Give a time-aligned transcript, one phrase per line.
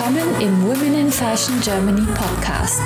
[0.00, 2.80] willkommen im Women in Fashion Germany Podcast,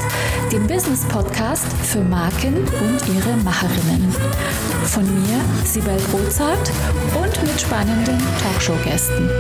[0.51, 4.11] dem Business Podcast für Marken und ihre Macherinnen.
[4.87, 6.73] Von mir, Sibel Rozart
[7.15, 9.31] und mit spannenden Talkshow-Gästen.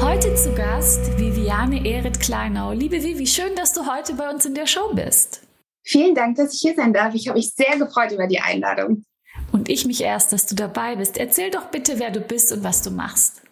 [0.00, 2.72] Heute zu Gast Viviane Ehret Kleinau.
[2.72, 5.42] Liebe Vivi, schön, dass du heute bei uns in der Show bist.
[5.82, 7.14] Vielen Dank, dass ich hier sein darf.
[7.14, 9.04] Ich habe mich sehr gefreut über die Einladung.
[9.52, 11.18] Und ich mich erst, dass du dabei bist.
[11.18, 13.42] Erzähl doch bitte, wer du bist und was du machst.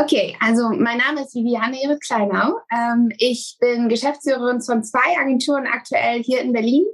[0.00, 2.58] Okay, also mein Name ist Viviane Erit Kleinau.
[2.72, 6.86] Ähm, ich bin Geschäftsführerin von zwei Agenturen aktuell hier in Berlin.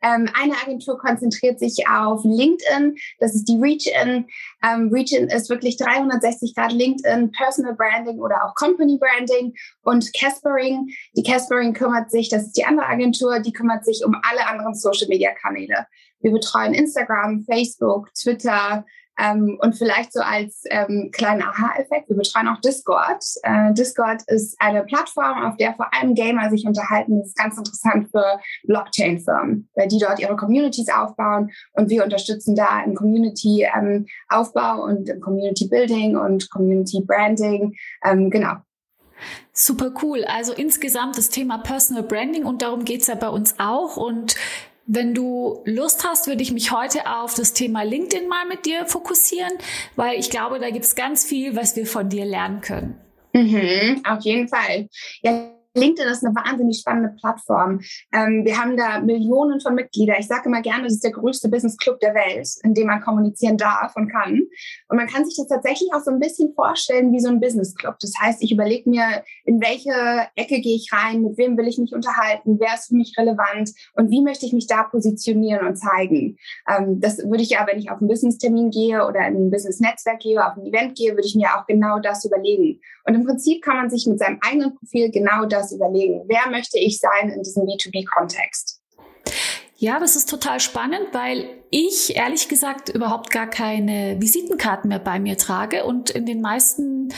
[0.00, 4.28] Ähm, eine Agentur konzentriert sich auf LinkedIn, das ist die ReachIn.
[4.62, 9.52] Ähm, ReachIn ist wirklich 360 Grad LinkedIn, Personal Branding oder auch Company Branding
[9.82, 10.88] und Caspering.
[11.18, 14.74] Die Caspering kümmert sich, das ist die andere Agentur, die kümmert sich um alle anderen
[14.74, 15.86] Social Media Kanäle.
[16.20, 18.86] Wir betreuen Instagram, Facebook, Twitter,
[19.18, 23.22] ähm, und vielleicht so als ähm, kleinen Aha-Effekt, wir betreuen auch Discord.
[23.42, 27.18] Äh, Discord ist eine Plattform, auf der vor allem Gamer sich unterhalten.
[27.20, 32.56] Das ist ganz interessant für Blockchain-Firmen, weil die dort ihre Communities aufbauen und wir unterstützen
[32.56, 37.74] da im Community-Aufbau ähm, und im Community-Building und Community-Branding.
[38.04, 38.54] Ähm, genau.
[39.52, 40.24] Super cool.
[40.24, 43.96] Also insgesamt das Thema Personal Branding und darum geht's ja bei uns auch.
[43.96, 44.34] Und
[44.86, 48.86] wenn du Lust hast, würde ich mich heute auf das Thema LinkedIn mal mit dir
[48.86, 49.52] fokussieren,
[49.96, 52.98] weil ich glaube, da gibt es ganz viel, was wir von dir lernen können.
[53.32, 54.88] Mhm, auf jeden Fall.
[55.22, 57.80] Ja, LinkedIn ist eine wahnsinnig spannende Plattform.
[58.12, 60.16] Ähm, wir haben da Millionen von Mitgliedern.
[60.20, 63.00] Ich sage immer gerne, das ist der größte Business Club der Welt, in dem man
[63.00, 64.42] kommunizieren darf und kann.
[64.88, 67.74] Und man kann sich das tatsächlich auch so ein bisschen vorstellen wie so ein Business
[67.74, 67.96] Club.
[68.00, 69.92] Das heißt, ich überlege mir, in welche
[70.36, 73.72] Ecke gehe ich rein, mit wem will ich mich unterhalten, wer ist für mich relevant
[73.94, 76.36] und wie möchte ich mich da positionieren und zeigen.
[76.68, 80.20] Ähm, das würde ich ja, wenn ich auf einen Business-Termin gehe oder in ein Business-Netzwerk
[80.20, 82.80] gehe, auf ein Event gehe, würde ich mir auch genau das überlegen.
[83.06, 86.22] Und im Prinzip kann man sich mit seinem eigenen Profil genau das überlegen.
[86.26, 88.80] Wer möchte ich sein in diesem B2B-Kontext?
[89.76, 95.18] Ja, das ist total spannend, weil ich ehrlich gesagt überhaupt gar keine Visitenkarten mehr bei
[95.18, 95.84] mir trage.
[95.84, 97.08] Und in den meisten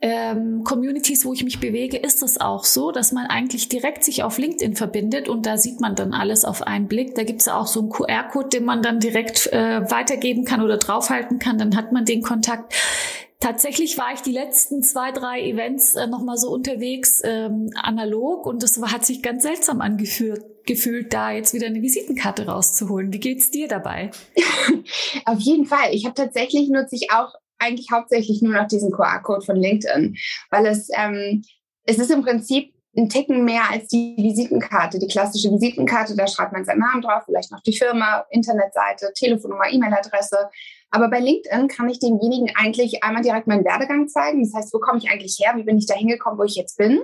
[0.00, 4.22] ähm, Communities, wo ich mich bewege, ist es auch so, dass man eigentlich direkt sich
[4.22, 7.14] auf LinkedIn verbindet und da sieht man dann alles auf einen Blick.
[7.14, 10.62] Da gibt es ja auch so einen QR-Code, den man dann direkt äh, weitergeben kann
[10.62, 11.58] oder draufhalten kann.
[11.58, 12.74] Dann hat man den Kontakt.
[13.40, 18.62] Tatsächlich war ich die letzten zwei, drei Events äh, nochmal so unterwegs, ähm, analog, und
[18.62, 23.12] das hat sich ganz seltsam angefühlt, gefühlt, da jetzt wieder eine Visitenkarte rauszuholen.
[23.12, 24.10] Wie geht's dir dabei?
[25.26, 25.90] Auf jeden Fall.
[25.92, 30.16] Ich habe tatsächlich nutze ich auch eigentlich hauptsächlich nur noch diesen QR-Code von LinkedIn,
[30.50, 31.42] weil es ähm,
[31.84, 36.16] es ist im Prinzip ein Ticken mehr als die Visitenkarte, die klassische Visitenkarte.
[36.16, 40.48] Da schreibt man seinen Namen drauf, vielleicht noch die Firma, Internetseite, Telefonnummer, E-Mail-Adresse.
[40.90, 44.42] Aber bei LinkedIn kann ich demjenigen eigentlich einmal direkt meinen Werdegang zeigen.
[44.42, 45.54] Das heißt, wo komme ich eigentlich her?
[45.56, 47.00] Wie bin ich da hingekommen, wo ich jetzt bin?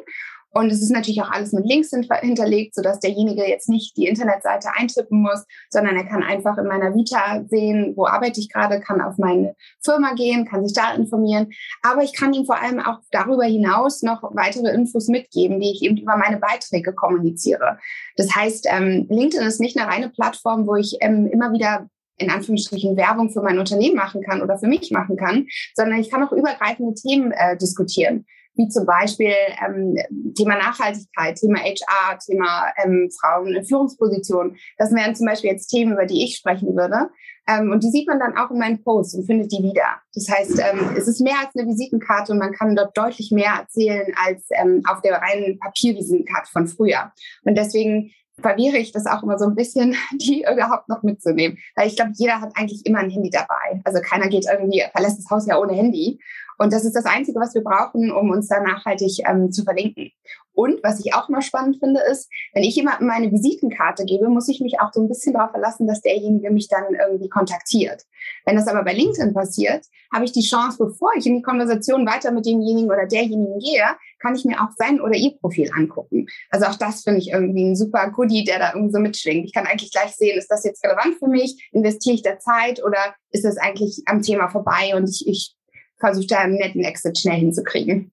[0.53, 4.69] Und es ist natürlich auch alles mit Links hinterlegt, sodass derjenige jetzt nicht die Internetseite
[4.75, 9.01] eintippen muss, sondern er kann einfach in meiner Vita sehen, wo arbeite ich gerade, kann
[9.01, 11.51] auf meine Firma gehen, kann sich da informieren.
[11.83, 15.83] Aber ich kann ihm vor allem auch darüber hinaus noch weitere Infos mitgeben, die ich
[15.83, 17.79] eben über meine Beiträge kommuniziere.
[18.17, 22.31] Das heißt, ähm, LinkedIn ist nicht eine reine Plattform, wo ich ähm, immer wieder in
[22.31, 26.23] Anführungsstrichen Werbung für mein Unternehmen machen kann oder für mich machen kann, sondern ich kann
[26.23, 29.97] auch übergreifende Themen äh, diskutieren, wie zum Beispiel ähm,
[30.35, 34.57] Thema Nachhaltigkeit, Thema HR, Thema ähm, Frauen in Führungspositionen.
[34.79, 37.11] Das wären zum Beispiel jetzt Themen, über die ich sprechen würde.
[37.49, 40.01] Ähm, und die sieht man dann auch in meinen Posts und findet die wieder.
[40.15, 43.55] Das heißt, ähm, es ist mehr als eine Visitenkarte und man kann dort deutlich mehr
[43.61, 47.12] erzählen als ähm, auf der reinen Papiervisitenkarte von früher.
[47.45, 51.59] Und deswegen verwehre ich das auch immer so ein bisschen, die überhaupt noch mitzunehmen.
[51.75, 53.81] Weil ich glaube, jeder hat eigentlich immer ein Handy dabei.
[53.85, 56.21] Also keiner geht irgendwie, verlässt das Haus ja ohne Handy.
[56.62, 60.12] Und das ist das Einzige, was wir brauchen, um uns da nachhaltig ähm, zu verlinken.
[60.55, 64.49] Und was ich auch immer spannend finde, ist, wenn ich jemandem meine Visitenkarte gebe, muss
[64.49, 68.05] ich mich auch so ein bisschen darauf verlassen, dass derjenige mich dann irgendwie kontaktiert.
[68.45, 72.06] Wenn das aber bei LinkedIn passiert, habe ich die Chance, bevor ich in die Konversation
[72.06, 73.87] weiter mit demjenigen oder derjenigen gehe,
[74.21, 76.26] kann ich mir auch sein oder ihr Profil angucken.
[76.50, 79.47] Also auch das finde ich irgendwie ein super Goodie, der da irgendwie so mitschwingt.
[79.47, 81.69] Ich kann eigentlich gleich sehen, ist das jetzt relevant für mich?
[81.73, 85.56] Investiere ich da Zeit oder ist das eigentlich am Thema vorbei und ich, ich
[86.02, 88.10] versuche da einen netten Exit schnell hinzukriegen?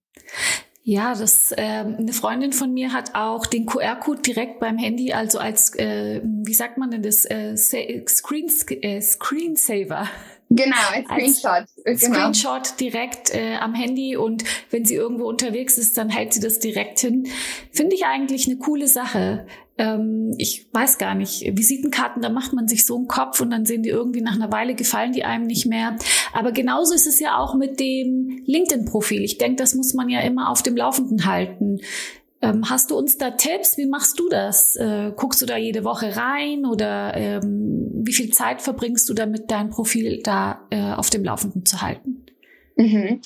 [0.82, 5.38] Ja, das äh, eine Freundin von mir hat auch den QR-Code direkt beim Handy, also
[5.38, 8.48] als äh, wie sagt man denn das äh, Screen
[8.80, 10.08] äh, Screensaver.
[10.52, 11.66] Genau, als Screenshot.
[11.86, 12.18] Als genau.
[12.18, 16.58] Screenshot direkt äh, am Handy und wenn sie irgendwo unterwegs ist, dann hält sie das
[16.58, 17.28] direkt hin.
[17.70, 19.46] Finde ich eigentlich eine coole Sache
[19.80, 23.64] ähm, ich weiß gar nicht, Visitenkarten, da macht man sich so einen Kopf und dann
[23.64, 25.96] sehen die irgendwie nach einer Weile gefallen die einem nicht mehr.
[26.34, 29.22] Aber genauso ist es ja auch mit dem LinkedIn-Profil.
[29.22, 31.80] Ich denke, das muss man ja immer auf dem Laufenden halten.
[32.42, 33.76] Ähm, hast du uns da Tipps?
[33.76, 34.76] Wie machst du das?
[34.76, 39.50] Äh, guckst du da jede Woche rein oder ähm, wie viel Zeit verbringst du damit,
[39.50, 42.24] dein Profil da äh, auf dem Laufenden zu halten?
[42.76, 43.20] Mhm.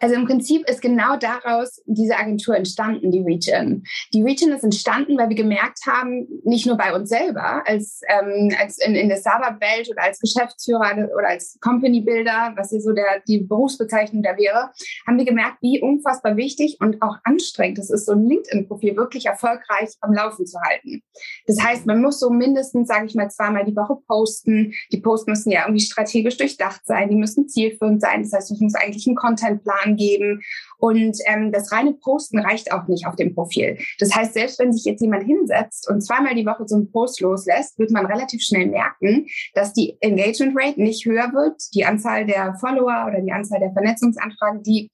[0.00, 3.82] Also im Prinzip ist genau daraus diese Agentur entstanden, die Region.
[4.14, 8.54] Die Region ist entstanden, weil wir gemerkt haben, nicht nur bei uns selber, als, ähm,
[8.60, 13.22] als in, in der Startup-Welt oder als Geschäftsführer oder als Company-Builder, was hier so der,
[13.26, 14.70] die Berufsbezeichnung da wäre,
[15.06, 19.26] haben wir gemerkt, wie unfassbar wichtig und auch anstrengend es ist, so ein LinkedIn-Profil wirklich
[19.26, 21.02] erfolgreich am Laufen zu halten.
[21.46, 24.72] Das heißt, man muss so mindestens, sage ich mal, zweimal die Woche posten.
[24.92, 28.22] Die Posts müssen ja irgendwie strategisch durchdacht sein, die müssen zielführend sein.
[28.22, 30.42] Das heißt, es muss eigentlich einen Contentplan angeben.
[30.78, 33.78] Und ähm, das reine Posten reicht auch nicht auf dem Profil.
[33.98, 37.20] Das heißt, selbst wenn sich jetzt jemand hinsetzt und zweimal die Woche so einen Post
[37.20, 42.26] loslässt, wird man relativ schnell merken, dass die Engagement Rate nicht höher wird, die Anzahl
[42.26, 44.90] der Follower oder die Anzahl der Vernetzungsanfragen, die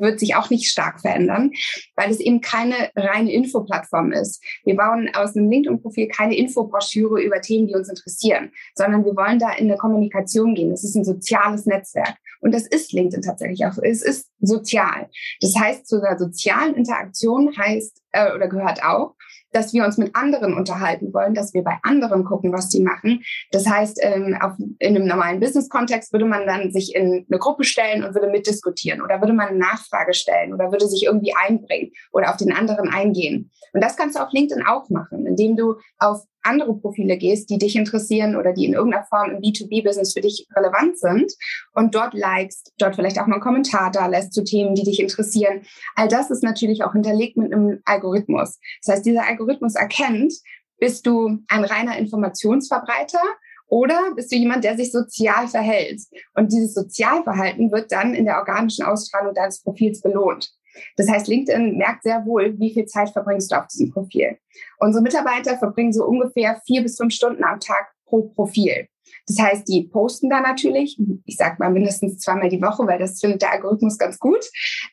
[0.00, 1.52] wird sich auch nicht stark verändern,
[1.96, 4.42] weil es eben keine reine Infoplattform ist.
[4.64, 9.38] Wir bauen aus einem LinkedIn-Profil keine Infobroschüre über Themen, die uns interessieren, sondern wir wollen
[9.38, 10.72] da in eine Kommunikation gehen.
[10.72, 12.16] Es ist ein soziales Netzwerk.
[12.44, 13.78] Und das ist LinkedIn tatsächlich auch.
[13.82, 15.08] Es ist sozial.
[15.40, 19.14] Das heißt, zu einer sozialen Interaktion heißt äh, oder gehört auch,
[19.50, 23.24] dass wir uns mit anderen unterhalten wollen, dass wir bei anderen gucken, was die machen.
[23.50, 27.64] Das heißt, ähm, auf, in einem normalen Business-Kontext würde man dann sich in eine Gruppe
[27.64, 31.92] stellen und würde mitdiskutieren oder würde man eine Nachfrage stellen oder würde sich irgendwie einbringen
[32.12, 33.50] oder auf den anderen eingehen.
[33.72, 37.58] Und das kannst du auf LinkedIn auch machen, indem du auf andere Profile gehst, die
[37.58, 41.32] dich interessieren oder die in irgendeiner Form im B2B-Business für dich relevant sind
[41.72, 45.00] und dort likest, dort vielleicht auch mal einen Kommentar da lässt zu Themen, die dich
[45.00, 45.62] interessieren.
[45.94, 48.58] All das ist natürlich auch hinterlegt mit einem Algorithmus.
[48.84, 50.32] Das heißt, dieser Algorithmus erkennt,
[50.78, 53.22] bist du ein reiner Informationsverbreiter
[53.66, 56.02] oder bist du jemand, der sich sozial verhält?
[56.34, 60.52] Und dieses Sozialverhalten wird dann in der organischen Ausstrahlung deines Profils belohnt.
[60.96, 64.38] Das heißt, LinkedIn merkt sehr wohl, wie viel Zeit verbringst du auf diesem Profil.
[64.78, 68.88] Unsere Mitarbeiter verbringen so ungefähr vier bis fünf Stunden am Tag pro Profil.
[69.26, 73.20] Das heißt, die posten da natürlich, ich sag mal mindestens zweimal die Woche, weil das
[73.20, 74.44] findet der Algorithmus ganz gut.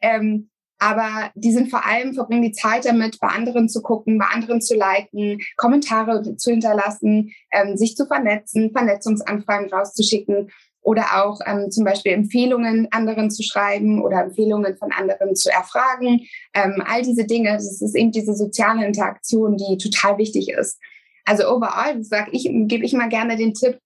[0.02, 0.50] Ähm,
[0.80, 4.62] aber die sind vor allem, verbringen die Zeit damit, bei anderen zu gucken, bei anderen
[4.62, 10.50] zu liken, Kommentare zu hinterlassen, ähm, sich zu vernetzen, Vernetzungsanfragen rauszuschicken
[10.82, 16.22] oder auch ähm, zum Beispiel Empfehlungen anderen zu schreiben oder Empfehlungen von anderen zu erfragen.
[16.54, 20.80] Ähm, all diese Dinge, das ist eben diese soziale Interaktion, die total wichtig ist.
[21.26, 23.80] Also overall, sag ich, gebe ich mal gerne den Tipp,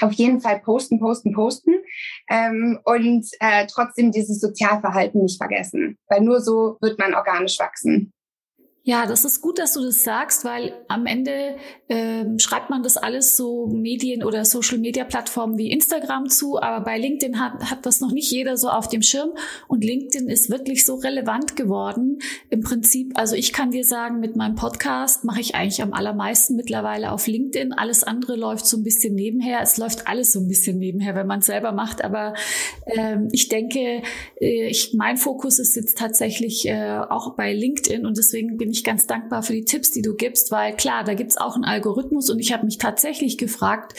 [0.00, 1.74] auf jeden Fall posten, posten, posten
[2.28, 8.12] ähm, und äh, trotzdem dieses Sozialverhalten nicht vergessen, weil nur so wird man organisch wachsen.
[8.86, 11.56] Ja, das ist gut, dass du das sagst, weil am Ende
[11.88, 17.40] ähm, schreibt man das alles so Medien oder Social-Media-Plattformen wie Instagram zu, aber bei LinkedIn
[17.40, 19.30] hat, hat das noch nicht jeder so auf dem Schirm
[19.68, 22.18] und LinkedIn ist wirklich so relevant geworden.
[22.50, 26.54] Im Prinzip, also ich kann dir sagen, mit meinem Podcast mache ich eigentlich am allermeisten
[26.54, 27.72] mittlerweile auf LinkedIn.
[27.72, 29.60] Alles andere läuft so ein bisschen nebenher.
[29.62, 32.34] Es läuft alles so ein bisschen nebenher, wenn man es selber macht, aber
[32.84, 34.02] ähm, ich denke,
[34.42, 38.84] äh, ich, mein Fokus ist jetzt tatsächlich äh, auch bei LinkedIn und deswegen bin ich
[38.84, 42.30] ganz dankbar für die Tipps, die du gibst, weil klar, da gibt's auch einen Algorithmus
[42.30, 43.94] und ich habe mich tatsächlich gefragt,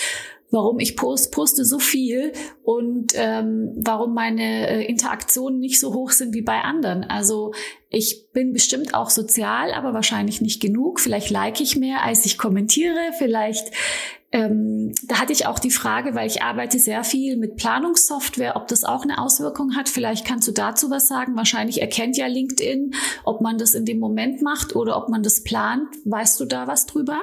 [0.56, 2.32] warum ich post, poste so viel
[2.64, 7.04] und ähm, warum meine äh, Interaktionen nicht so hoch sind wie bei anderen.
[7.04, 7.54] Also
[7.90, 11.00] ich bin bestimmt auch sozial, aber wahrscheinlich nicht genug.
[11.00, 13.12] Vielleicht like ich mehr, als ich kommentiere.
[13.18, 13.72] Vielleicht
[14.32, 18.68] ähm, da hatte ich auch die Frage, weil ich arbeite sehr viel mit Planungssoftware, ob
[18.68, 19.88] das auch eine Auswirkung hat.
[19.88, 21.38] Vielleicht kannst du dazu was sagen.
[21.38, 25.44] Wahrscheinlich erkennt ja LinkedIn, ob man das in dem Moment macht oder ob man das
[25.44, 25.88] plant.
[26.04, 27.22] Weißt du da was drüber?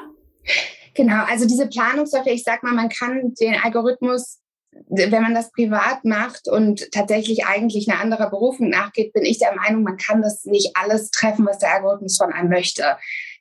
[0.95, 4.43] Genau, also diese Planungssoftware, ich sag mal, man kann den Algorithmus
[4.89, 9.55] wenn man das privat macht und tatsächlich eigentlich eine andere Berufung nachgeht, bin ich der
[9.55, 12.97] Meinung, man kann das nicht alles treffen, was der Algorithmus von einem möchte.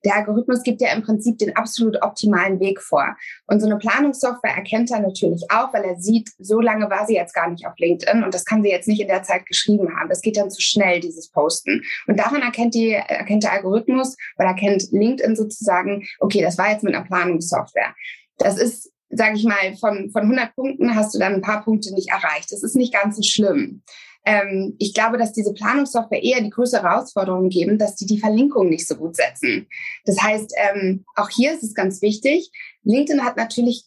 [0.06, 3.16] Der Algorithmus gibt ja im Prinzip den absolut optimalen Weg vor.
[3.48, 7.16] Und so eine Planungssoftware erkennt er natürlich auch, weil er sieht, so lange war sie
[7.16, 9.96] jetzt gar nicht auf LinkedIn und das kann sie jetzt nicht in der Zeit geschrieben
[9.96, 10.10] haben.
[10.10, 11.84] Das geht dann zu schnell, dieses Posten.
[12.08, 16.84] Und daran erkennt, die, erkennt der Algorithmus oder erkennt LinkedIn sozusagen, okay, das war jetzt
[16.84, 17.94] mit einer Planungssoftware.
[18.38, 21.94] Das ist sage ich mal, von, von 100 Punkten hast du dann ein paar Punkte
[21.94, 22.52] nicht erreicht.
[22.52, 23.84] Das ist nicht ganz so schlimm.
[24.26, 28.70] Ähm, ich glaube, dass diese Planungssoftware eher die größere Herausforderung geben, dass die die Verlinkung
[28.70, 29.68] nicht so gut setzen.
[30.06, 32.52] Das heißt, ähm, auch hier ist es ganz wichtig.
[32.84, 33.84] LinkedIn hat natürlich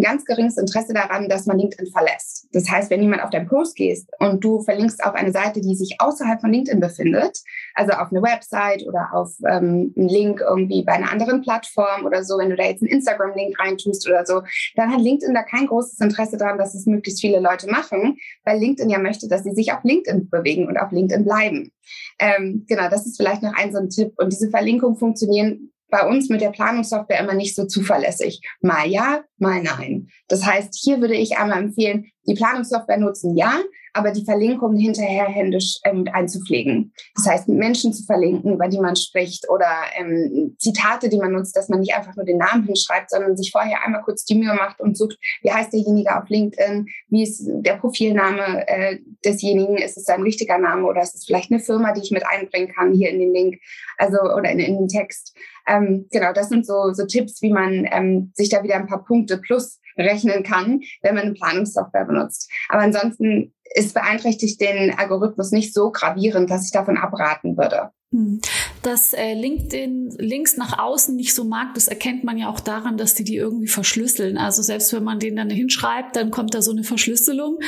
[0.00, 2.48] ganz geringes Interesse daran, dass man LinkedIn verlässt.
[2.52, 5.74] Das heißt, wenn jemand auf deinen Post gehst und du verlinkst auf eine Seite, die
[5.74, 7.40] sich außerhalb von LinkedIn befindet,
[7.74, 12.24] also auf eine Website oder auf ähm, einen Link irgendwie bei einer anderen Plattform oder
[12.24, 14.42] so, wenn du da jetzt einen Instagram-Link reintust oder so,
[14.76, 18.58] dann hat LinkedIn da kein großes Interesse daran, dass es möglichst viele Leute machen, weil
[18.58, 21.70] LinkedIn ja möchte, dass sie sich auf LinkedIn bewegen und auf LinkedIn bleiben.
[22.18, 24.14] Ähm, genau, das ist vielleicht noch ein so ein Tipp.
[24.16, 28.40] Und diese Verlinkungen funktionieren bei uns mit der Planungssoftware immer nicht so zuverlässig.
[28.60, 30.08] Mal ja, mal nein.
[30.26, 33.60] Das heißt, hier würde ich einmal empfehlen, die Planungssoftware nutzen, ja,
[33.94, 36.92] aber die Verlinkungen hinterher händisch ähm, einzupflegen.
[37.14, 41.56] Das heißt, Menschen zu verlinken, über die man spricht oder ähm, Zitate, die man nutzt,
[41.56, 44.52] dass man nicht einfach nur den Namen hinschreibt, sondern sich vorher einmal kurz die Mühe
[44.54, 49.96] macht und sucht, wie heißt derjenige auf LinkedIn, wie ist der Profilname äh, desjenigen, ist
[49.96, 52.92] es sein richtiger Name oder ist es vielleicht eine Firma, die ich mit einbringen kann
[52.92, 53.60] hier in den Link,
[53.96, 55.36] also oder in, in den Text.
[55.68, 59.04] Ähm, genau, das sind so, so Tipps, wie man ähm, sich da wieder ein paar
[59.04, 62.50] Punkte plus rechnen kann, wenn man eine Planungssoftware benutzt.
[62.68, 67.90] Aber ansonsten ist beeinträchtigt den Algorithmus nicht so gravierend, dass ich davon abraten würde.
[68.12, 68.40] Hm.
[68.82, 72.96] Dass äh, LinkedIn Links nach außen nicht so mag, das erkennt man ja auch daran,
[72.96, 74.38] dass die die irgendwie verschlüsseln.
[74.38, 77.58] Also selbst wenn man den dann hinschreibt, dann kommt da so eine Verschlüsselung.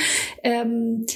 [0.45, 1.06] Ähm,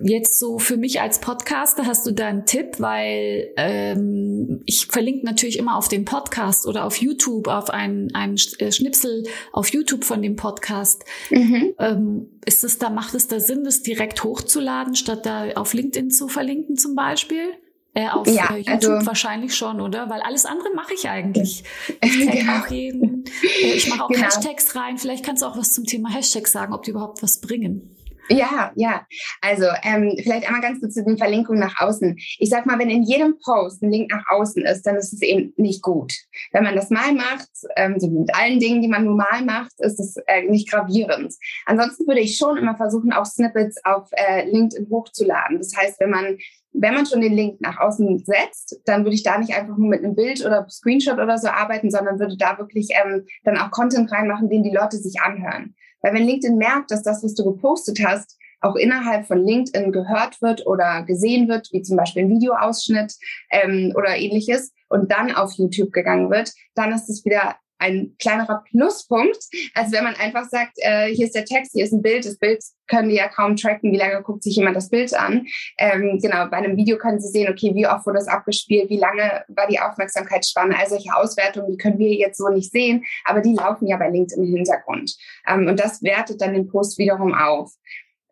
[0.00, 5.26] jetzt so für mich als Podcaster hast du da einen Tipp, weil ähm, ich verlinke
[5.26, 10.04] natürlich immer auf den Podcast oder auf YouTube, auf einen, einen äh, Schnipsel auf YouTube
[10.04, 11.04] von dem Podcast.
[11.30, 11.74] Mhm.
[11.78, 16.10] Ähm, ist es da, macht es da Sinn, das direkt hochzuladen, statt da auf LinkedIn
[16.10, 17.52] zu verlinken zum Beispiel?
[17.94, 20.08] Äh, auf ja, äh, YouTube also, wahrscheinlich schon, oder?
[20.08, 21.64] Weil alles andere mache ich eigentlich.
[22.00, 22.58] Ich tagge genau.
[22.60, 23.24] auch jeden.
[23.62, 24.24] Äh, ich mache auch genau.
[24.24, 24.96] Hashtags rein.
[24.96, 27.94] Vielleicht kannst du auch was zum Thema Hashtags sagen, ob die überhaupt was bringen.
[28.32, 29.06] Ja, ja.
[29.40, 32.16] Also ähm, vielleicht einmal ganz kurz zu den Verlinkungen nach außen.
[32.38, 35.22] Ich sag mal, wenn in jedem Post ein Link nach außen ist, dann ist es
[35.22, 36.12] eben nicht gut.
[36.52, 39.72] Wenn man das mal macht, ähm, so wie mit allen Dingen, die man normal macht,
[39.78, 41.34] ist es äh, nicht gravierend.
[41.66, 45.58] Ansonsten würde ich schon immer versuchen, auch Snippets auf äh, LinkedIn hochzuladen.
[45.58, 46.38] Das heißt, wenn man
[46.74, 49.88] wenn man schon den Link nach außen setzt, dann würde ich da nicht einfach nur
[49.88, 53.70] mit einem Bild oder Screenshot oder so arbeiten, sondern würde da wirklich ähm, dann auch
[53.70, 55.74] Content reinmachen, den die Leute sich anhören.
[56.02, 60.40] Weil wenn LinkedIn merkt, dass das, was du gepostet hast, auch innerhalb von LinkedIn gehört
[60.40, 63.14] wird oder gesehen wird, wie zum Beispiel ein Videoausschnitt
[63.50, 68.62] ähm, oder ähnliches, und dann auf YouTube gegangen wird, dann ist es wieder ein kleinerer
[68.70, 69.38] Pluspunkt,
[69.74, 72.24] als wenn man einfach sagt, äh, hier ist der Text, hier ist ein Bild.
[72.24, 75.46] Das Bild können die ja kaum tracken, wie lange guckt sich jemand das Bild an.
[75.78, 78.98] Ähm, genau, bei einem Video können sie sehen, okay, wie oft wurde das abgespielt, wie
[78.98, 80.78] lange war die Aufmerksamkeitsspanne.
[80.78, 84.08] All solche Auswertungen, die können wir jetzt so nicht sehen, aber die laufen ja bei
[84.08, 85.16] LinkedIn im Hintergrund.
[85.48, 87.72] Ähm, und das wertet dann den Post wiederum auf.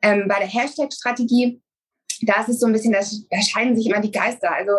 [0.03, 1.61] Ähm, bei der Hashtag-Strategie,
[2.23, 4.53] da ist es so ein bisschen, da scheiden sich immer die Geister.
[4.53, 4.73] Also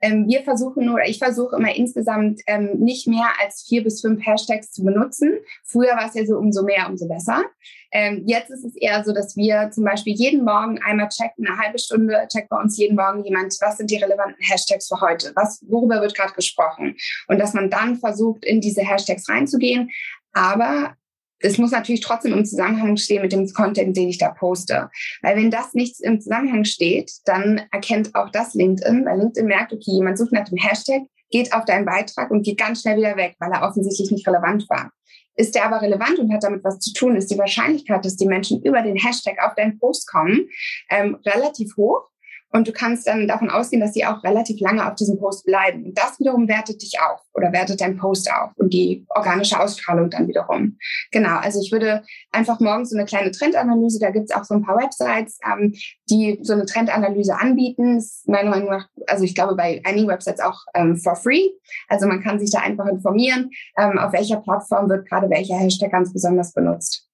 [0.00, 4.24] ähm, wir versuchen oder ich versuche immer insgesamt ähm, nicht mehr als vier bis fünf
[4.24, 5.38] Hashtags zu benutzen.
[5.64, 7.44] Früher war es ja so, umso mehr, umso besser.
[7.92, 11.58] Ähm, jetzt ist es eher so, dass wir zum Beispiel jeden Morgen einmal checken, eine
[11.58, 15.32] halbe Stunde checkt bei uns jeden Morgen jemand, was sind die relevanten Hashtags für heute?
[15.34, 16.96] Was, worüber wird gerade gesprochen?
[17.28, 19.90] Und dass man dann versucht, in diese Hashtags reinzugehen.
[20.32, 20.94] Aber
[21.40, 24.90] es muss natürlich trotzdem im Zusammenhang stehen mit dem Content, den ich da poste.
[25.22, 29.72] Weil wenn das nichts im Zusammenhang steht, dann erkennt auch das LinkedIn, weil LinkedIn merkt,
[29.72, 33.16] okay, jemand sucht nach dem Hashtag, geht auf deinen Beitrag und geht ganz schnell wieder
[33.16, 34.92] weg, weil er offensichtlich nicht relevant war.
[35.34, 38.26] Ist der aber relevant und hat damit was zu tun, ist die Wahrscheinlichkeit, dass die
[38.26, 40.48] Menschen über den Hashtag auf deinen Post kommen,
[40.90, 42.08] ähm, relativ hoch.
[42.56, 45.84] Und du kannst dann davon ausgehen, dass sie auch relativ lange auf diesem Post bleiben.
[45.84, 50.08] Und das wiederum wertet dich auf oder wertet dein Post auf und die organische Ausstrahlung
[50.08, 50.78] dann wiederum.
[51.12, 54.54] Genau, also ich würde einfach morgens so eine kleine Trendanalyse, da gibt es auch so
[54.54, 55.74] ein paar Websites, ähm,
[56.08, 58.02] die so eine Trendanalyse anbieten.
[58.24, 61.50] Meiner Meinung nach, also ich glaube bei einigen Websites auch ähm, for free.
[61.88, 65.92] Also man kann sich da einfach informieren, ähm, auf welcher Plattform wird gerade welcher Hashtag
[65.92, 67.06] ganz besonders benutzt.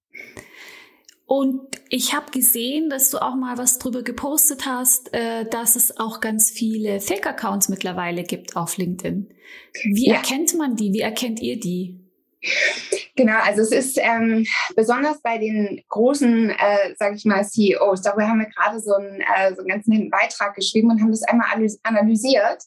[1.33, 5.97] Und ich habe gesehen, dass du auch mal was drüber gepostet hast, äh, dass es
[5.97, 9.33] auch ganz viele Fake-Accounts mittlerweile gibt auf LinkedIn.
[9.83, 10.17] Wie ja.
[10.17, 10.93] erkennt man die?
[10.93, 11.99] Wie erkennt ihr die?
[13.17, 14.45] Genau, also es ist ähm,
[14.77, 18.03] besonders bei den großen, äh, sage ich mal, CEOs.
[18.03, 21.23] Darüber haben wir gerade so einen, äh, so einen ganzen Beitrag geschrieben und haben das
[21.23, 21.47] einmal
[21.83, 22.63] analysiert.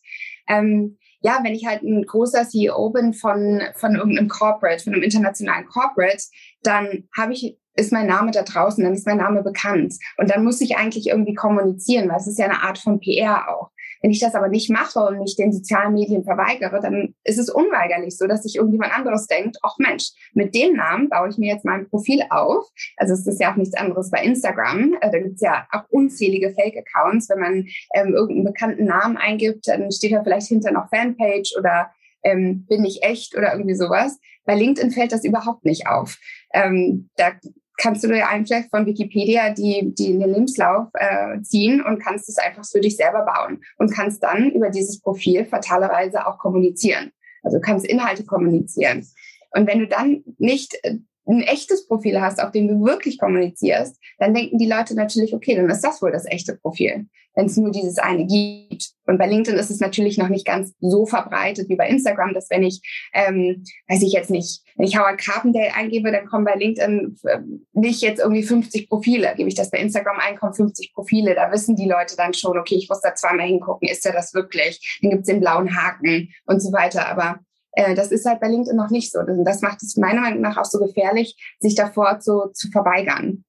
[0.47, 5.03] Ähm, ja, wenn ich halt ein großer CEO bin von, von irgendeinem Corporate, von einem
[5.03, 6.23] internationalen Corporate,
[6.63, 9.95] dann habe ich ist mein Name da draußen, dann ist mein Name bekannt.
[10.17, 13.49] Und dann muss ich eigentlich irgendwie kommunizieren, weil es ist ja eine Art von PR
[13.49, 13.71] auch.
[14.01, 17.49] Wenn ich das aber nicht mache und mich den sozialen Medien verweigere, dann ist es
[17.49, 21.51] unweigerlich so, dass sich irgendjemand anderes denkt, ach Mensch, mit dem Namen baue ich mir
[21.51, 22.67] jetzt mein Profil auf.
[22.97, 24.95] Also es ist ja auch nichts anderes bei Instagram.
[25.01, 27.29] Äh, da gibt es ja auch unzählige Fake-Accounts.
[27.29, 27.53] Wenn man
[27.95, 31.89] ähm, irgendeinen bekannten Namen eingibt, dann steht da vielleicht hinter noch Fanpage oder
[32.21, 34.19] ähm, bin ich echt oder irgendwie sowas.
[34.45, 36.19] Bei LinkedIn fällt das überhaupt nicht auf.
[36.53, 37.31] Ähm, da
[37.77, 42.29] kannst du dir einfach von Wikipedia die, die in den Lebenslauf äh, ziehen und kannst
[42.29, 47.11] es einfach für dich selber bauen und kannst dann über dieses Profil fatalerweise auch kommunizieren.
[47.43, 49.05] Also kannst Inhalte kommunizieren.
[49.51, 53.97] Und wenn du dann nicht äh, ein echtes Profil hast, auf dem du wirklich kommunizierst,
[54.19, 57.57] dann denken die Leute natürlich, okay, dann ist das wohl das echte Profil, wenn es
[57.57, 58.91] nur dieses eine gibt.
[59.07, 62.49] Und bei LinkedIn ist es natürlich noch nicht ganz so verbreitet wie bei Instagram, dass
[62.49, 62.81] wenn ich,
[63.13, 67.39] ähm, weiß ich jetzt nicht, wenn ich Howard Carpendale eingebe, dann kommen bei LinkedIn äh,
[67.73, 69.33] nicht jetzt irgendwie 50 Profile.
[69.35, 71.35] Gebe ich das bei Instagram ein, kommen 50 Profile.
[71.35, 74.33] Da wissen die Leute dann schon, okay, ich muss da zweimal hingucken, ist der das
[74.33, 74.99] wirklich?
[75.01, 77.07] Dann gibt's den blauen Haken und so weiter.
[77.07, 77.39] Aber
[77.75, 79.19] das ist halt bei LinkedIn noch nicht so.
[79.43, 83.43] Das macht es meiner Meinung nach auch so gefährlich, sich davor zu, zu verweigern.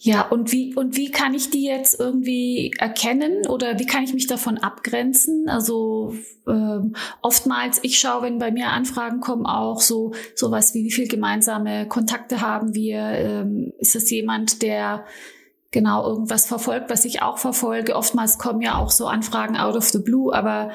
[0.00, 4.14] Ja, und wie, und wie kann ich die jetzt irgendwie erkennen oder wie kann ich
[4.14, 5.48] mich davon abgrenzen?
[5.48, 6.14] Also
[6.46, 11.08] ähm, oftmals, ich schaue, wenn bei mir Anfragen kommen, auch so sowas wie, wie viel
[11.08, 13.00] gemeinsame Kontakte haben wir?
[13.00, 15.04] Ähm, ist es jemand, der
[15.72, 17.96] genau irgendwas verfolgt, was ich auch verfolge?
[17.96, 20.70] Oftmals kommen ja auch so Anfragen out of the blue, aber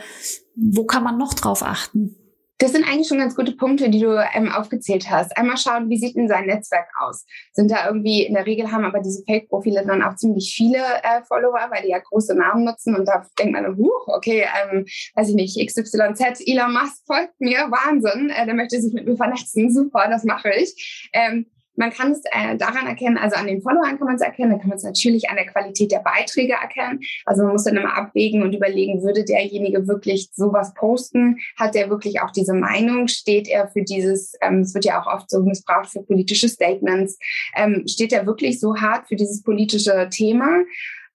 [0.56, 2.16] wo kann man noch drauf achten?
[2.60, 5.36] Das sind eigentlich schon ganz gute Punkte, die du ähm, aufgezählt hast.
[5.36, 7.26] Einmal schauen, wie sieht denn sein Netzwerk aus?
[7.52, 11.24] Sind da irgendwie, in der Regel haben aber diese Fake-Profile dann auch ziemlich viele äh,
[11.28, 15.30] Follower, weil die ja große Namen nutzen und da denkt man, huh, okay, ähm, weiß
[15.30, 19.70] ich nicht, XYZ, Elon Musk folgt mir, Wahnsinn, äh, der möchte sich mit mir vernetzen,
[19.74, 21.10] super, das mache ich.
[21.12, 24.52] Ähm, man kann es äh, daran erkennen, also an den Followern kann man es erkennen,
[24.52, 27.00] dann kann man es natürlich an der Qualität der Beiträge erkennen.
[27.26, 31.40] Also man muss dann immer abwägen und überlegen, würde derjenige wirklich sowas posten?
[31.58, 33.08] Hat der wirklich auch diese Meinung?
[33.08, 37.18] Steht er für dieses, ähm, es wird ja auch oft so missbraucht für politische Statements,
[37.56, 40.64] ähm, steht er wirklich so hart für dieses politische Thema?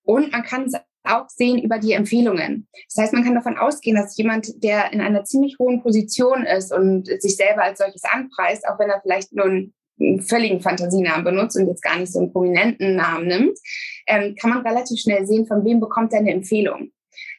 [0.02, 0.72] Und man kann es
[1.04, 2.68] auch sehen über die Empfehlungen.
[2.88, 6.72] Das heißt, man kann davon ausgehen, dass jemand, der in einer ziemlich hohen Position ist
[6.72, 11.24] und sich selber als solches anpreist, auch wenn er vielleicht nur ein einen völligen Fantasienamen
[11.24, 13.58] benutzt und jetzt gar nicht so einen prominenten Namen nimmt,
[14.06, 16.90] ähm, kann man relativ schnell sehen, von wem bekommt er eine Empfehlung.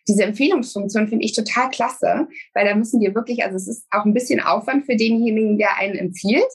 [0.08, 4.06] Diese Empfehlungsfunktion finde ich total klasse, weil da müssen wir wirklich, also es ist auch
[4.06, 6.50] ein bisschen Aufwand für denjenigen, der einen empfiehlt.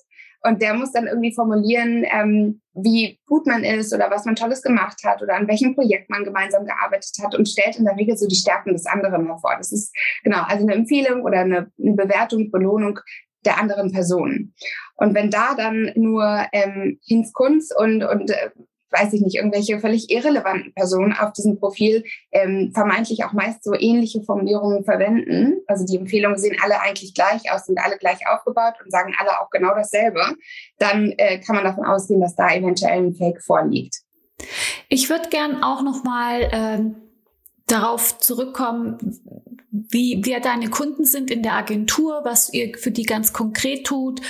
[0.46, 4.60] Und der muss dann irgendwie formulieren, ähm, wie gut man ist oder was man Tolles
[4.60, 8.18] gemacht hat oder an welchem Projekt man gemeinsam gearbeitet hat und stellt in der Regel
[8.18, 9.54] so die Stärken des anderen hervor.
[9.56, 12.98] Das ist genau, also eine Empfehlung oder eine, eine Bewertung, Belohnung
[13.46, 14.54] der anderen Person.
[14.96, 18.50] Und wenn da dann nur ähm, Hinz Kunz und, und äh,
[18.94, 23.74] weiß ich nicht, irgendwelche völlig irrelevanten Personen auf diesem Profil ähm, vermeintlich auch meist so
[23.74, 25.60] ähnliche Formulierungen verwenden.
[25.66, 29.40] Also die Empfehlungen sehen alle eigentlich gleich aus, sind alle gleich aufgebaut und sagen alle
[29.40, 30.20] auch genau dasselbe.
[30.78, 33.96] Dann äh, kann man davon ausgehen, dass da eventuell ein Fake vorliegt.
[34.88, 36.96] Ich würde gern auch noch mal ähm,
[37.66, 38.98] darauf zurückkommen,
[39.90, 44.20] wie wer deine Kunden sind in der Agentur, was ihr für die ganz konkret tut,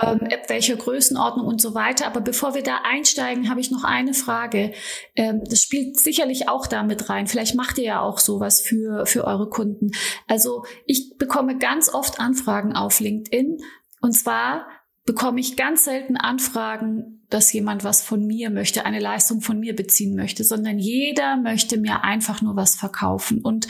[0.00, 2.06] ähm, welcher Größenordnung und so weiter.
[2.06, 4.72] Aber bevor wir da einsteigen, habe ich noch eine Frage.
[5.16, 7.26] Ähm, das spielt sicherlich auch damit rein.
[7.26, 9.92] Vielleicht macht ihr ja auch sowas für, für eure Kunden.
[10.28, 13.58] Also ich bekomme ganz oft Anfragen auf LinkedIn
[14.00, 14.66] und zwar
[15.04, 19.74] bekomme ich ganz selten Anfragen, dass jemand was von mir möchte, eine Leistung von mir
[19.74, 23.40] beziehen möchte, sondern jeder möchte mir einfach nur was verkaufen.
[23.40, 23.66] Und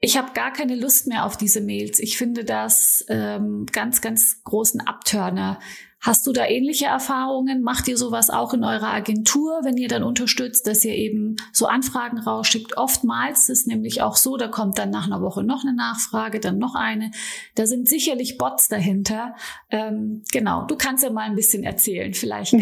[0.00, 1.98] ich habe gar keine Lust mehr auf diese Mails.
[1.98, 5.60] Ich finde das ähm, ganz, ganz großen Abturner.
[6.02, 7.62] Hast du da ähnliche Erfahrungen?
[7.62, 11.66] Macht ihr sowas auch in eurer Agentur, wenn ihr dann unterstützt, dass ihr eben so
[11.66, 12.78] Anfragen rausschickt?
[12.78, 16.56] Oftmals ist nämlich auch so, da kommt dann nach einer Woche noch eine Nachfrage, dann
[16.56, 17.10] noch eine.
[17.54, 19.34] Da sind sicherlich Bots dahinter.
[19.68, 22.14] Ähm, genau, du kannst ja mal ein bisschen erzählen.
[22.14, 22.52] Vielleicht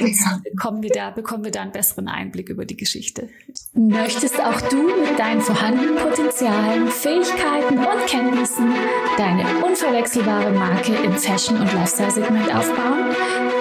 [0.43, 3.29] bekommen wir, da, bekommen wir da einen besseren Einblick über die Geschichte.
[3.73, 8.73] Möchtest auch du mit deinen vorhandenen Potenzialen, Fähigkeiten und Kenntnissen
[9.17, 13.15] deine unverwechselbare Marke im Fashion- und Lifestyle-Segment aufbauen?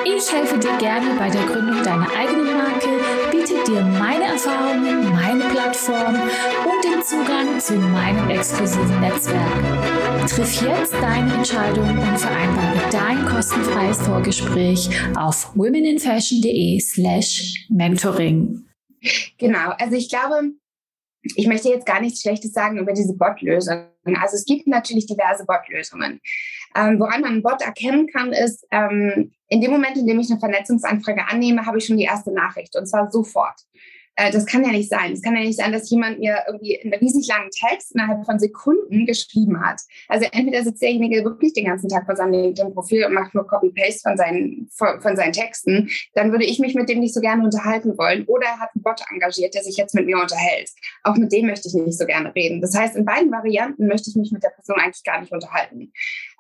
[0.06, 2.88] Ich helfe dir gerne bei der Gründung deiner eigenen Marke,
[3.32, 10.28] biete dir meine Erfahrungen, meine Plattform und den Zugang zu meinem exklusiven Netzwerk.
[10.28, 18.66] Triff jetzt deine Entscheidung und vereinbare dein kostenfreies Vorgespräch auf womeninfashion.de slash mentoring.
[19.38, 20.54] Genau, also ich glaube,
[21.36, 23.86] ich möchte jetzt gar nichts Schlechtes sagen über diese Bot-Lösung.
[24.06, 26.22] Also es gibt natürlich diverse Bot-Lösungen.
[26.78, 30.30] Ähm, woran man einen Bot erkennen kann, ist, ähm, in dem Moment, in dem ich
[30.30, 33.62] eine Vernetzungsanfrage annehme, habe ich schon die erste Nachricht und zwar sofort.
[34.18, 35.14] Äh, das kann ja nicht sein.
[35.14, 38.40] Es kann ja nicht sein, dass jemand mir irgendwie einen riesig langen Text innerhalb von
[38.40, 39.80] Sekunden geschrieben hat.
[40.08, 44.02] Also entweder sitzt derjenige wirklich den ganzen Tag vor seinem LinkedIn-Profil und macht nur Copy-Paste
[44.02, 47.44] von seinen, von, von, seinen Texten, dann würde ich mich mit dem nicht so gerne
[47.44, 48.26] unterhalten wollen.
[48.26, 50.70] Oder er hat einen Bot engagiert, der sich jetzt mit mir unterhält.
[51.04, 52.60] Auch mit dem möchte ich nicht so gerne reden.
[52.62, 55.92] Das heißt, in beiden Varianten möchte ich mich mit der Person eigentlich gar nicht unterhalten.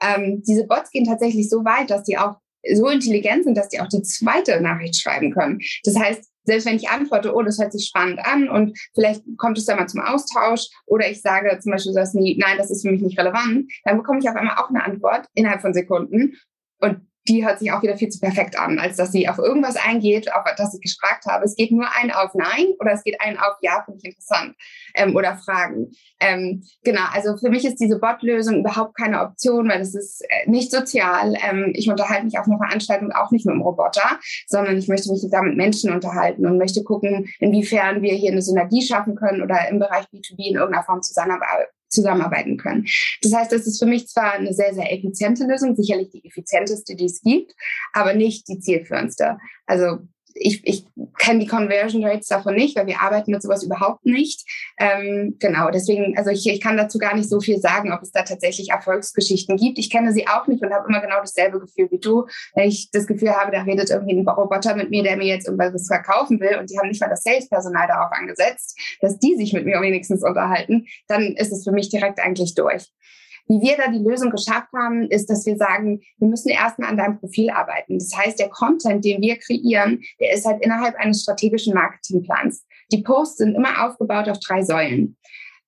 [0.02, 2.38] Ähm, diese Bots gehen tatsächlich so weit, dass die auch
[2.74, 5.60] so intelligent sind, dass die auch die zweite Nachricht schreiben können.
[5.84, 9.58] Das heißt, selbst wenn ich antworte, oh, das hört sich spannend an und vielleicht kommt
[9.58, 12.92] es dann mal zum Austausch oder ich sage zum Beispiel nie, nein, das ist für
[12.92, 16.38] mich nicht relevant, dann bekomme ich auf einmal auch eine Antwort innerhalb von Sekunden
[16.80, 19.76] und die hört sich auch wieder viel zu perfekt an, als dass sie auf irgendwas
[19.76, 21.46] eingeht, auf das ich gefragt habe.
[21.46, 24.56] Es geht nur ein auf Nein oder es geht ein auf Ja, finde ich interessant
[24.96, 25.92] ähm, oder Fragen.
[26.20, 30.50] Ähm, genau, also für mich ist diese Bot-Lösung überhaupt keine Option, weil das ist äh,
[30.50, 31.36] nicht sozial.
[31.48, 35.12] Ähm, ich unterhalte mich auf einer Veranstaltung auch nicht mit einem Roboter, sondern ich möchte
[35.12, 39.42] mich da mit Menschen unterhalten und möchte gucken, inwiefern wir hier eine Synergie schaffen können
[39.42, 42.86] oder im Bereich B2B in irgendeiner Form zusammenarbeiten zusammenarbeiten können.
[43.21, 46.95] Das heißt, das ist für mich zwar eine sehr, sehr effiziente Lösung, sicherlich die effizienteste,
[46.95, 47.54] die es gibt,
[47.93, 49.38] aber nicht die zielführendste.
[49.65, 50.00] Also
[50.39, 50.86] ich, ich
[51.17, 54.45] kenne die Conversion Rates davon nicht, weil wir arbeiten mit sowas überhaupt nicht.
[54.80, 58.12] Ähm, genau, deswegen, also ich, ich kann dazu gar nicht so viel sagen, ob es
[58.12, 59.78] da tatsächlich Erfolgsgeschichten gibt.
[59.78, 62.26] Ich kenne sie auch nicht und habe immer genau dasselbe Gefühl wie du.
[62.56, 65.47] Wenn ich das Gefühl habe, da redet irgendwie ein Roboter mit mir, der mir jetzt
[65.47, 69.54] irgendwas verkaufen will und die haben nicht mal das Salespersonal darauf angesetzt, dass die sich
[69.54, 72.88] mit mir wenigstens unterhalten, dann ist es für mich direkt eigentlich durch.
[73.48, 76.98] Wie wir da die Lösung geschafft haben, ist, dass wir sagen, wir müssen erstmal an
[76.98, 77.98] deinem Profil arbeiten.
[78.00, 82.66] Das heißt, der Content, den wir kreieren, der ist halt innerhalb eines strategischen Marketingplans.
[82.92, 85.18] Die Posts sind immer aufgebaut auf drei Säulen.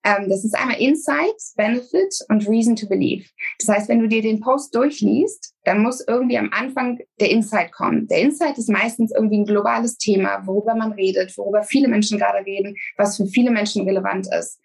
[0.06, 3.26] Ähm, das ist einmal Insights, Benefit und Reason to Believe.
[3.60, 7.72] Das heißt, wenn du dir den Post durchliest, dann muss irgendwie am Anfang der Insight
[7.74, 8.08] kommen.
[8.08, 12.46] Der Insight ist meistens irgendwie ein globales Thema, worüber man redet, worüber viele Menschen gerade
[12.46, 14.60] reden, was für viele Menschen relevant ist.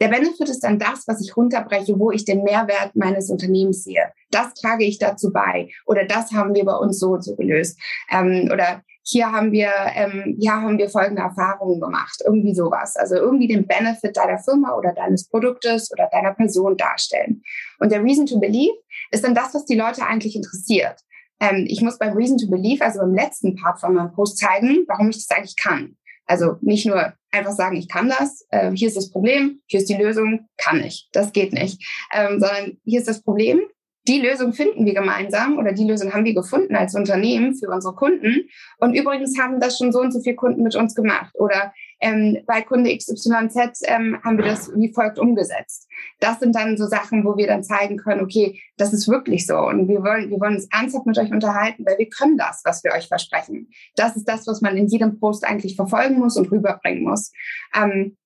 [0.00, 4.12] Der Benefit ist dann das, was ich runterbreche, wo ich den Mehrwert meines Unternehmens sehe.
[4.30, 5.70] Das trage ich dazu bei.
[5.86, 7.78] Oder das haben wir bei uns so und so gelöst.
[8.10, 12.22] Ähm, oder hier haben wir, ähm, hier haben wir folgende Erfahrungen gemacht.
[12.24, 12.96] Irgendwie sowas.
[12.96, 17.42] Also irgendwie den Benefit deiner Firma oder deines Produktes oder deiner Person darstellen.
[17.80, 18.76] Und der Reason to Believe
[19.10, 21.00] ist dann das, was die Leute eigentlich interessiert.
[21.40, 24.84] Ähm, ich muss beim Reason to Believe, also im letzten Part von meinem Post zeigen,
[24.88, 25.96] warum ich das eigentlich kann.
[26.28, 29.88] Also nicht nur einfach sagen, ich kann das, äh, hier ist das Problem, hier ist
[29.88, 31.08] die Lösung, kann ich.
[31.12, 31.82] Das geht nicht.
[32.12, 33.60] Ähm, sondern hier ist das Problem,
[34.08, 37.94] die Lösung finden wir gemeinsam oder die Lösung haben wir gefunden als Unternehmen für unsere
[37.94, 38.48] Kunden.
[38.78, 41.30] Und übrigens haben das schon so und so viele Kunden mit uns gemacht.
[41.34, 45.88] Oder ähm, bei Kunde XYZ ähm, haben wir das wie folgt umgesetzt.
[46.20, 49.56] Das sind dann so Sachen, wo wir dann zeigen können, okay, das ist wirklich so
[49.56, 52.84] und wir wollen, wir wollen uns ernsthaft mit euch unterhalten, weil wir können das, was
[52.84, 53.68] wir euch versprechen.
[53.96, 57.32] Das ist das, was man in jedem Post eigentlich verfolgen muss und rüberbringen muss.
[57.74, 58.16] Ähm,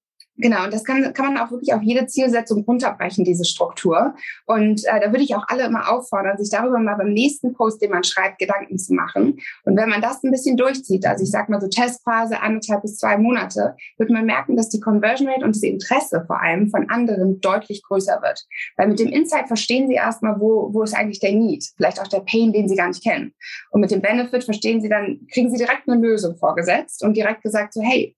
[0.43, 4.15] Genau, und das kann, kann man auch wirklich auf jede Zielsetzung runterbrechen, diese Struktur.
[4.47, 7.81] Und äh, da würde ich auch alle immer auffordern, sich darüber mal beim nächsten Post,
[7.81, 9.39] den man schreibt, Gedanken zu machen.
[9.65, 12.97] Und wenn man das ein bisschen durchzieht, also ich sage mal so Testphase, anderthalb bis
[12.99, 16.91] zwei Monate, wird man merken, dass die Conversion Rate und das Interesse vor allem von
[16.91, 18.45] anderen deutlich größer wird.
[18.77, 22.09] Weil mit dem Insight verstehen sie erstmal, wo, wo ist eigentlich der Need, vielleicht auch
[22.09, 23.33] der Pain, den sie gar nicht kennen.
[23.71, 27.43] Und mit dem Benefit verstehen sie dann, kriegen sie direkt eine Lösung vorgesetzt und direkt
[27.43, 28.17] gesagt so, hey,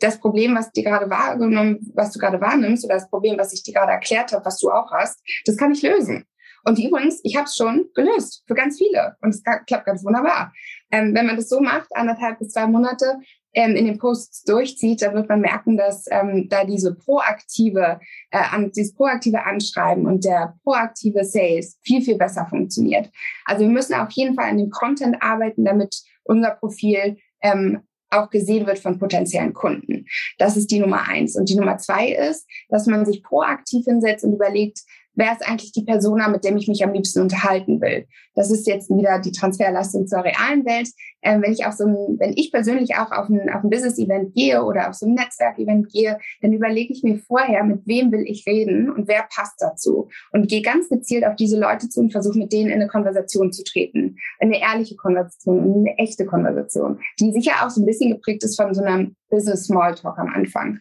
[0.00, 3.62] das Problem, was dir gerade wahrgenommen, was du gerade wahrnimmst, oder das Problem, was ich
[3.62, 6.24] dir gerade erklärt habe, was du auch hast, das kann ich lösen.
[6.64, 10.52] Und übrigens, ich habe es schon gelöst für ganz viele und es klappt ganz wunderbar.
[10.90, 13.20] Ähm, wenn man das so macht, anderthalb bis zwei Monate
[13.54, 18.00] ähm, in den Posts durchzieht, dann wird man merken, dass ähm, da diese proaktive,
[18.32, 23.10] äh, an, dieses proaktive Anschreiben und der proaktive Sales viel, viel besser funktioniert.
[23.44, 27.80] Also wir müssen auf jeden Fall an dem Content arbeiten, damit unser Profil ähm,
[28.10, 30.06] auch gesehen wird von potenziellen Kunden.
[30.38, 31.36] Das ist die Nummer eins.
[31.36, 34.80] Und die Nummer zwei ist, dass man sich proaktiv hinsetzt und überlegt,
[35.16, 38.06] wer ist eigentlich die Persona, mit dem ich mich am liebsten unterhalten will.
[38.34, 40.88] Das ist jetzt wieder die Transferleistung zur realen Welt.
[41.22, 44.34] Ähm, wenn ich auf so ein, wenn ich persönlich auch auf ein, auf ein Business-Event
[44.34, 48.24] gehe oder auf so ein Netzwerk-Event gehe, dann überlege ich mir vorher, mit wem will
[48.26, 50.08] ich reden und wer passt dazu.
[50.32, 53.52] Und gehe ganz gezielt auf diese Leute zu und versuche mit denen in eine Konversation
[53.52, 54.16] zu treten.
[54.38, 58.74] Eine ehrliche Konversation, eine echte Konversation, die sicher auch so ein bisschen geprägt ist von
[58.74, 60.78] so einem Business Smalltalk am Anfang.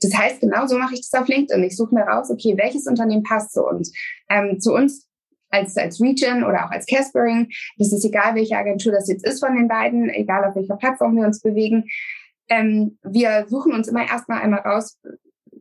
[0.00, 1.64] Das heißt, genau so mache ich das auf LinkedIn.
[1.64, 3.92] Ich suche mir raus, okay, welches Unternehmen passt zu uns?
[4.28, 5.08] Ähm, zu uns
[5.50, 7.48] als, als Region oder auch als Caspering.
[7.78, 11.16] Das ist egal, welche Agentur das jetzt ist von den beiden, egal auf welcher Plattform
[11.16, 11.84] wir uns bewegen.
[12.48, 14.98] Ähm, wir suchen uns immer erstmal einmal raus,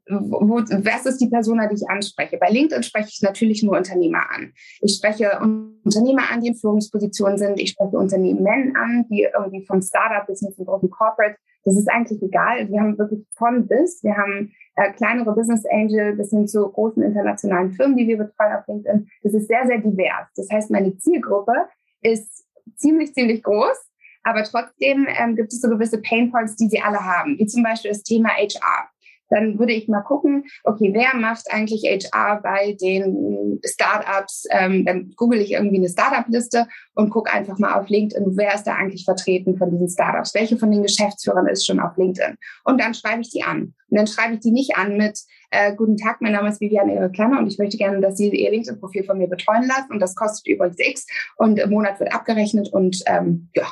[0.10, 2.38] wo, was ist die Persona, die ich anspreche?
[2.38, 4.54] Bei LinkedIn spreche ich natürlich nur Unternehmer an.
[4.82, 5.40] Ich spreche
[5.84, 7.60] Unternehmer an, die in Führungspositionen sind.
[7.60, 11.36] Ich spreche Unternehmen an, die irgendwie vom Startup bis hin zum großen Corporate.
[11.66, 12.70] Das ist eigentlich egal.
[12.70, 14.02] Wir haben wirklich von bis.
[14.04, 18.54] Wir haben äh, kleinere Business Angel bis hin zu großen internationalen Firmen, die wir betreuen
[18.54, 19.08] auf LinkedIn.
[19.24, 20.28] Das ist sehr, sehr divers.
[20.36, 21.54] Das heißt, meine Zielgruppe
[22.02, 22.46] ist
[22.78, 23.78] ziemlich, ziemlich groß.
[24.24, 27.64] Aber trotzdem ähm, gibt es so gewisse Pain Points, die sie alle haben, wie zum
[27.64, 28.90] Beispiel das Thema HR.
[29.30, 34.46] Dann würde ich mal gucken, okay, wer macht eigentlich HR bei den Startups?
[34.52, 38.64] Ähm, dann google ich irgendwie eine Startup-Liste und gucke einfach mal auf LinkedIn, wer ist
[38.64, 40.34] da eigentlich vertreten von diesen Startups?
[40.34, 42.36] Welche von den Geschäftsführern ist schon auf LinkedIn?
[42.64, 43.74] Und dann schreibe ich die an.
[43.90, 45.20] Und dann schreibe ich die nicht an mit,
[45.52, 48.30] äh, guten Tag, mein Name ist Viviane Ihre Klammer und ich möchte gerne, dass Sie
[48.30, 52.14] Ihr LinkedIn-Profil von mir betreuen lassen und das kostet übrigens X und im Monat wird
[52.14, 53.68] abgerechnet und ähm, ja,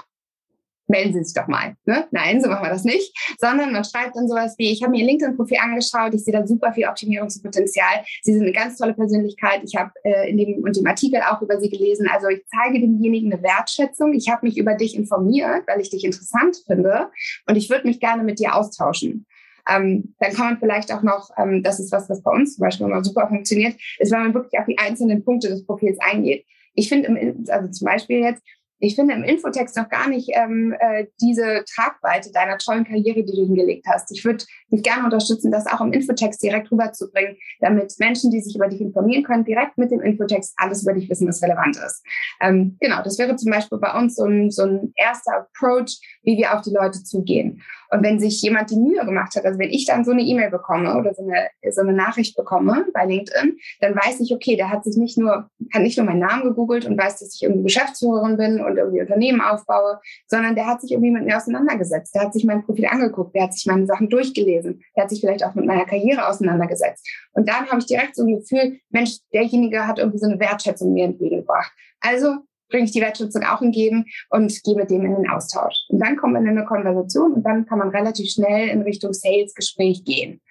[0.88, 1.76] melden Sie sich doch mal.
[1.86, 2.08] Ne?
[2.12, 5.02] Nein, so machen wir das nicht, sondern man schreibt dann sowas wie, ich habe mir
[5.02, 9.62] Ihr LinkedIn-Profil angeschaut, ich sehe da super viel Optimierungspotenzial, Sie sind eine ganz tolle Persönlichkeit,
[9.63, 12.80] ich habe äh, in dem und dem Artikel auch über Sie gelesen, also ich zeige
[12.80, 17.10] demjenigen eine Wertschätzung, ich habe mich über dich informiert, weil ich dich interessant finde
[17.48, 19.26] und ich würde mich gerne mit dir austauschen.
[19.67, 22.62] Ähm, dann kann man vielleicht auch noch, ähm, das ist was, was bei uns zum
[22.62, 26.45] Beispiel immer super funktioniert, ist, wenn man wirklich auf die einzelnen Punkte des Profils eingeht.
[26.76, 28.43] Ich finde, also zum Beispiel jetzt,
[28.80, 33.34] ich finde im Infotext noch gar nicht ähm, äh, diese Tragweite deiner tollen Karriere, die
[33.34, 34.12] du hingelegt hast.
[34.12, 38.56] Ich würde dich gerne unterstützen, das auch im Infotext direkt rüberzubringen, damit Menschen, die sich
[38.56, 42.04] über dich informieren können, direkt mit dem Infotext alles über dich wissen, was relevant ist.
[42.42, 46.38] Ähm, genau, das wäre zum Beispiel bei uns so ein, so ein erster Approach, wie
[46.38, 47.62] wir auf die Leute zugehen.
[47.92, 50.50] Und wenn sich jemand die Mühe gemacht hat, also wenn ich dann so eine E-Mail
[50.50, 54.70] bekomme oder so eine, so eine Nachricht bekomme bei LinkedIn, dann weiß ich, okay, der
[54.70, 57.64] hat sich nicht nur, hat nicht nur meinen Namen gegoogelt und weiß, dass ich irgendwie
[57.64, 62.13] Geschäftsführerin bin und irgendwie Unternehmen aufbaue, sondern der hat sich irgendwie mit mir auseinandergesetzt.
[62.15, 65.21] Der hat sich mein Profil angeguckt, der hat sich meine Sachen durchgelesen, der hat sich
[65.21, 67.08] vielleicht auch mit meiner Karriere auseinandergesetzt.
[67.34, 70.93] Und dann habe ich direkt so ein Gefühl, Mensch, derjenige hat irgendwie so eine Wertschätzung
[70.93, 71.71] mir entgegengebracht.
[72.01, 72.38] Also
[72.69, 75.75] bringe ich die Wertschätzung auch hingeben und gehe mit dem in den Austausch.
[75.89, 79.13] Und dann kommt man in eine Konversation und dann kann man relativ schnell in Richtung
[79.13, 80.41] Sales-Gespräch gehen.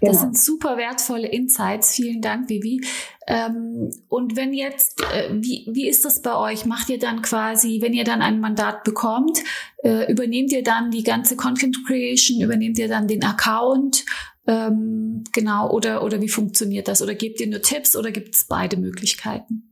[0.00, 0.12] Genau.
[0.12, 1.94] Das sind super wertvolle Insights.
[1.94, 2.80] Vielen Dank, Vivi.
[3.26, 6.64] Ähm, und wenn jetzt, äh, wie, wie ist das bei euch?
[6.64, 9.38] Macht ihr dann quasi, wenn ihr dann ein Mandat bekommt,
[9.82, 14.04] äh, übernehmt ihr dann die ganze Content Creation, übernehmt ihr dann den Account?
[14.46, 17.02] Ähm, genau, oder, oder wie funktioniert das?
[17.02, 19.68] Oder gebt ihr nur Tipps oder gibt es beide Möglichkeiten?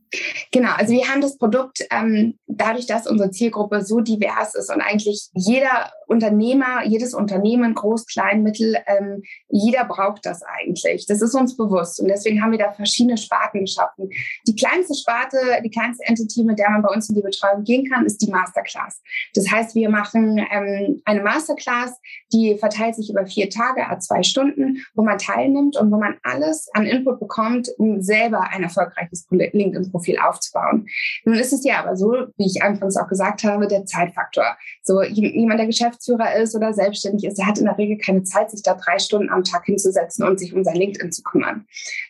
[0.51, 4.81] Genau, also wir haben das Produkt ähm, dadurch, dass unsere Zielgruppe so divers ist und
[4.81, 11.05] eigentlich jeder Unternehmer, jedes Unternehmen, groß, klein, mittel, ähm, jeder braucht das eigentlich.
[11.07, 14.09] Das ist uns bewusst und deswegen haben wir da verschiedene Sparten geschaffen.
[14.47, 17.89] Die kleinste Sparte, die kleinste Entity, mit der man bei uns in die Betreuung gehen
[17.89, 19.01] kann, ist die Masterclass.
[19.35, 21.99] Das heißt, wir machen ähm, eine Masterclass,
[22.33, 26.15] die verteilt sich über vier Tage, a zwei Stunden, wo man teilnimmt und wo man
[26.23, 30.87] alles an Input bekommt, um selber ein erfolgreiches LinkedIn Profil aufzubauen.
[31.25, 34.57] Nun ist es ja aber so, wie ich anfangs auch gesagt habe, der Zeitfaktor.
[34.83, 35.67] So jemand, der
[35.97, 38.99] Geschäftsführer ist oder selbstständig ist, der hat in der Regel keine Zeit, sich da drei
[38.99, 41.65] Stunden am Tag hinzusetzen und sich um sein LinkedIn zu kümmern.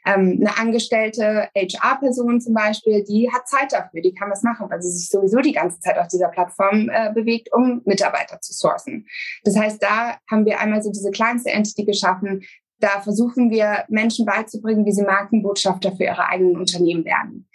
[0.06, 4.82] Ähm, eine angestellte HR-Person zum Beispiel, die hat Zeit dafür, die kann das machen, weil
[4.82, 9.08] sie sich sowieso die ganze Zeit auf dieser Plattform äh, bewegt, um Mitarbeiter zu sourcen.
[9.43, 12.43] Das heißt, da haben wir einmal so diese kleinste Entity geschaffen,
[12.80, 17.50] da versuchen wir Menschen beizubringen, wie sie Markenbotschafter für ihre eigenen Unternehmen werden.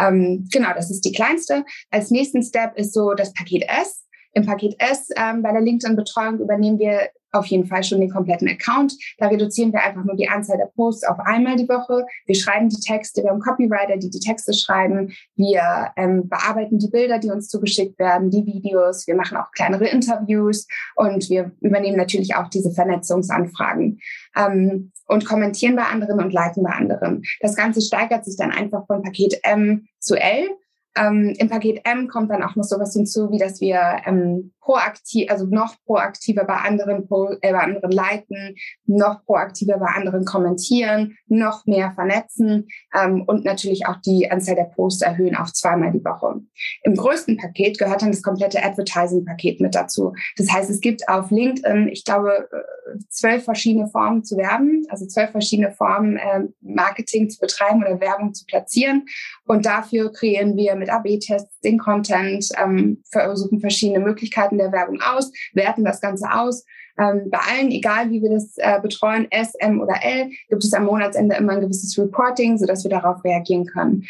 [0.00, 1.64] Ähm, genau, das ist die kleinste.
[1.92, 4.04] Als nächsten Step ist so das Paket S.
[4.34, 8.48] Im Paket S ähm, bei der LinkedIn-Betreuung übernehmen wir auf jeden Fall schon den kompletten
[8.48, 8.94] Account.
[9.18, 12.06] Da reduzieren wir einfach nur die Anzahl der Posts auf einmal die Woche.
[12.26, 15.12] Wir schreiben die Texte, wir haben Copywriter, die die Texte schreiben.
[15.36, 19.06] Wir ähm, bearbeiten die Bilder, die uns zugeschickt werden, die Videos.
[19.06, 20.66] Wir machen auch kleinere Interviews
[20.96, 24.00] und wir übernehmen natürlich auch diese Vernetzungsanfragen
[24.36, 27.22] ähm, und kommentieren bei anderen und liken bei anderen.
[27.40, 30.48] Das Ganze steigert sich dann einfach von Paket M zu L.
[30.96, 35.30] Ähm, Im Paket M kommt dann auch noch sowas hinzu, wie dass wir ähm, proaktiv,
[35.30, 37.08] also noch proaktiver bei anderen,
[37.42, 43.86] äh, bei anderen leiten, noch proaktiver bei anderen kommentieren, noch mehr vernetzen ähm, und natürlich
[43.86, 46.40] auch die Anzahl der Posts erhöhen auf zweimal die Woche.
[46.82, 50.14] Im größten Paket gehört dann das komplette Advertising-Paket mit dazu.
[50.36, 55.06] Das heißt, es gibt auf LinkedIn, ich glaube, äh, zwölf verschiedene Formen zu werben, also
[55.06, 59.06] zwölf verschiedene Formen, äh, Marketing zu betreiben oder Werbung zu platzieren.
[59.46, 65.32] Und dafür kreieren wir mit AB-Tests den Content, ähm, versuchen verschiedene Möglichkeiten der Werbung aus,
[65.52, 66.64] werten das Ganze aus.
[66.98, 70.72] Ähm, bei allen, egal wie wir das äh, betreuen, S, M oder L, gibt es
[70.74, 74.04] am Monatsende immer ein gewisses Reporting, sodass wir darauf reagieren können.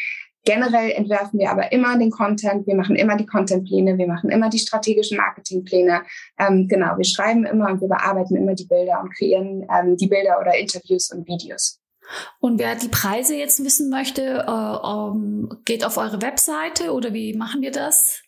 [0.45, 4.49] Generell entwerfen wir aber immer den Content, wir machen immer die Contentpläne, wir machen immer
[4.49, 6.03] die strategischen Marketingpläne.
[6.37, 10.07] Ähm, genau, wir schreiben immer und wir bearbeiten immer die Bilder und kreieren ähm, die
[10.07, 11.79] Bilder oder Interviews und Videos.
[12.39, 17.13] Und wer die Preise jetzt wissen möchte, äh, um, ähm, geht auf eure Webseite oder
[17.13, 18.21] wie machen wir das?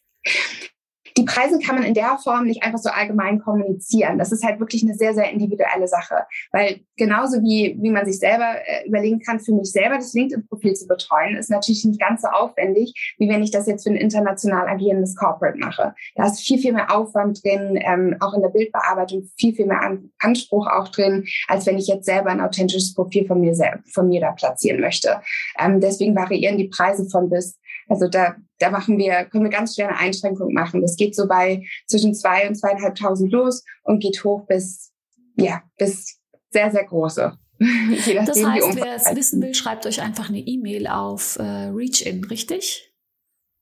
[1.18, 4.18] Die Preise kann man in der Form nicht einfach so allgemein kommunizieren.
[4.20, 6.26] Das ist halt wirklich eine sehr, sehr individuelle Sache.
[6.52, 10.74] Weil genauso wie, wie man sich selber äh, überlegen kann, für mich selber das LinkedIn-Profil
[10.76, 13.96] zu betreuen, ist natürlich nicht ganz so aufwendig, wie wenn ich das jetzt für ein
[13.96, 15.96] international agierendes Corporate mache.
[16.16, 19.82] Da ist viel, viel mehr Aufwand drin, ähm, auch in der Bildbearbeitung viel, viel mehr
[19.82, 23.56] An Anspruch auch drin, als wenn ich jetzt selber ein authentisches Profil von mir,
[23.94, 25.22] von mir da platzieren möchte.
[25.60, 29.76] Ähm, deswegen variieren die Preise von bis also da, da machen wir, können wir ganz
[29.76, 30.82] schwer eine Einschränkung machen.
[30.82, 34.92] Das geht so bei zwischen zwei und zweieinhalbtausend los und geht hoch bis,
[35.36, 37.38] ja, bis sehr, sehr große.
[37.60, 42.94] das heißt, wer es wissen will, schreibt euch einfach eine E-Mail auf äh, ReachIn, richtig?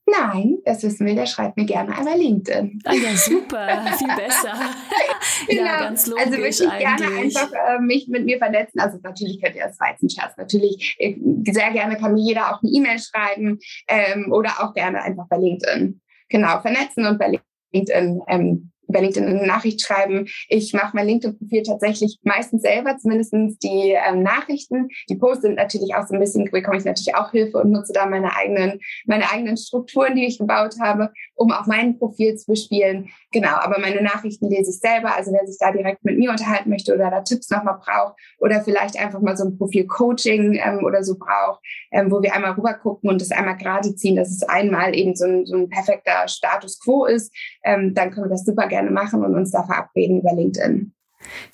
[0.08, 2.80] Nein, das wissen wir, der schreibt mir gerne einmal LinkedIn.
[2.84, 4.54] Ah ja, super, viel besser.
[5.48, 5.64] genau.
[5.64, 6.80] Ja, ganz logisch Also wirklich eigentlich.
[6.80, 8.78] gerne einfach äh, mich mit mir vernetzen.
[8.78, 10.36] Also natürlich könnt ihr das Weizenschatz.
[10.36, 11.16] Natürlich, äh,
[11.50, 15.38] sehr gerne kann mir jeder auch eine E-Mail schreiben ähm, oder auch gerne einfach bei
[15.38, 16.00] LinkedIn.
[16.28, 17.40] Genau, vernetzen und bei
[17.72, 20.26] LinkedIn ähm, über LinkedIn eine Nachricht schreiben.
[20.48, 24.88] Ich mache mein LinkedIn-Profil tatsächlich meistens selber, zumindest die ähm, Nachrichten.
[25.08, 27.92] Die Posts sind natürlich auch so ein bisschen, bekomme ich natürlich auch Hilfe und nutze
[27.92, 32.46] da meine eigenen, meine eigenen Strukturen, die ich gebaut habe, um auch mein Profil zu
[32.46, 33.08] bespielen.
[33.30, 35.14] Genau, aber meine Nachrichten lese ich selber.
[35.14, 38.62] Also wer sich da direkt mit mir unterhalten möchte oder da Tipps nochmal braucht oder
[38.62, 41.60] vielleicht einfach mal so ein Profil-Coaching ähm, oder so braucht,
[41.92, 45.14] ähm, wo wir einmal rüber gucken und das einmal gerade ziehen, dass es einmal eben
[45.14, 47.32] so ein, so ein perfekter Status quo ist,
[47.64, 50.95] ähm, dann können wir das super gerne machen und uns da verabreden über LinkedIn.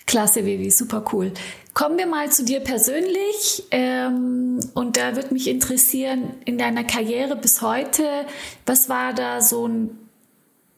[0.06, 1.32] Klasse, Vivi, super cool.
[1.74, 3.64] Kommen wir mal zu dir persönlich.
[3.70, 8.26] Ähm, und da würde mich interessieren, in deiner Karriere bis heute,
[8.66, 9.98] was war da so ein,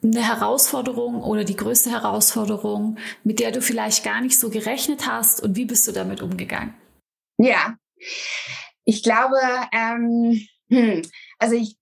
[0.02, 5.42] eine Herausforderung oder die größte Herausforderung, mit der du vielleicht gar nicht so gerechnet hast
[5.42, 6.74] und wie bist du damit umgegangen?
[7.38, 7.76] Ja,
[8.84, 9.36] ich glaube,
[9.72, 11.02] ähm, hm,
[11.38, 11.76] also ich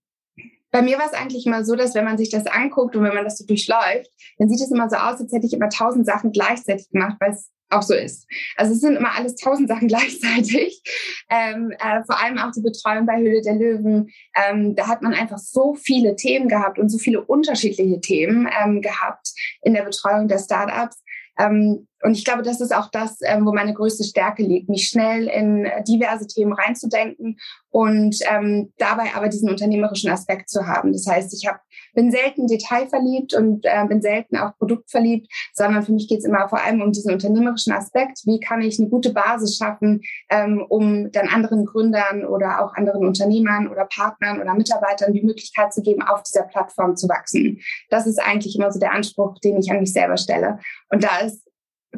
[0.73, 3.13] bei mir war es eigentlich immer so, dass wenn man sich das anguckt und wenn
[3.13, 4.09] man das so durchläuft,
[4.39, 7.31] dann sieht es immer so aus, als hätte ich immer tausend Sachen gleichzeitig gemacht, weil
[7.31, 8.27] es auch so ist.
[8.57, 10.81] Also es sind immer alles tausend Sachen gleichzeitig.
[11.29, 14.09] Ähm, äh, vor allem auch die Betreuung bei Höhle der Löwen.
[14.35, 18.81] Ähm, da hat man einfach so viele Themen gehabt und so viele unterschiedliche Themen ähm,
[18.81, 19.29] gehabt
[19.61, 21.03] in der Betreuung der Startups.
[21.37, 24.87] Ähm, und ich glaube, das ist auch das, ähm, wo meine größte Stärke liegt, mich
[24.89, 27.37] schnell in diverse Themen reinzudenken
[27.69, 30.91] und ähm, dabei aber diesen unternehmerischen Aspekt zu haben.
[30.91, 31.61] Das heißt, ich hab,
[31.93, 36.49] bin selten detailverliebt und äh, bin selten auch produktverliebt, sondern für mich geht es immer
[36.49, 38.19] vor allem um diesen unternehmerischen Aspekt.
[38.25, 43.07] Wie kann ich eine gute Basis schaffen, ähm, um dann anderen Gründern oder auch anderen
[43.07, 47.61] Unternehmern oder Partnern oder Mitarbeitern die Möglichkeit zu geben, auf dieser Plattform zu wachsen.
[47.89, 50.59] Das ist eigentlich immer so der Anspruch, den ich an mich selber stelle.
[50.89, 51.43] Und da ist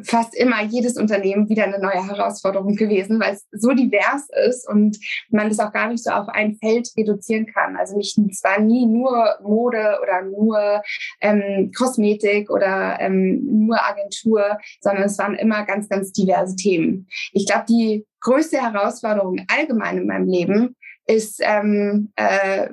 [0.02, 4.98] fast immer jedes Unternehmen wieder eine neue Herausforderung gewesen, weil es so divers ist und
[5.30, 7.76] man das auch gar nicht so auf ein Feld reduzieren kann.
[7.76, 10.82] Also nicht zwar nie nur Mode oder nur
[11.20, 17.08] ähm, Kosmetik oder ähm, nur Agentur, sondern es waren immer ganz, ganz diverse Themen.
[17.32, 22.68] Ich glaube, die größte Herausforderung allgemein in meinem Leben ist ähm, äh,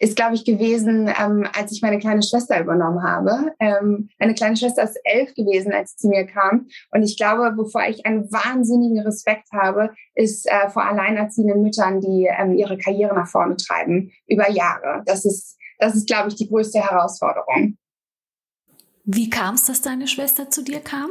[0.00, 3.52] ist, glaube ich, gewesen, ähm, als ich meine kleine Schwester übernommen habe.
[3.60, 6.66] Ähm, meine kleine Schwester ist elf gewesen, als sie zu mir kam.
[6.90, 12.28] Und ich glaube, wovor ich einen wahnsinnigen Respekt habe, ist äh, vor alleinerziehenden Müttern, die
[12.30, 15.02] ähm, ihre Karriere nach vorne treiben über Jahre.
[15.06, 17.76] Das ist, das ist, glaube ich, die größte Herausforderung.
[19.04, 21.10] Wie kam es, dass deine Schwester zu dir kam?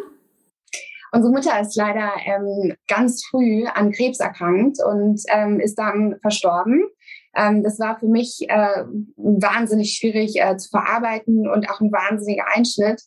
[1.12, 6.84] Unsere Mutter ist leider ähm, ganz früh an Krebs erkrankt und ähm, ist dann verstorben.
[7.38, 8.84] Ähm, das war für mich äh,
[9.16, 13.02] wahnsinnig schwierig äh, zu verarbeiten und auch ein wahnsinniger Einschnitt.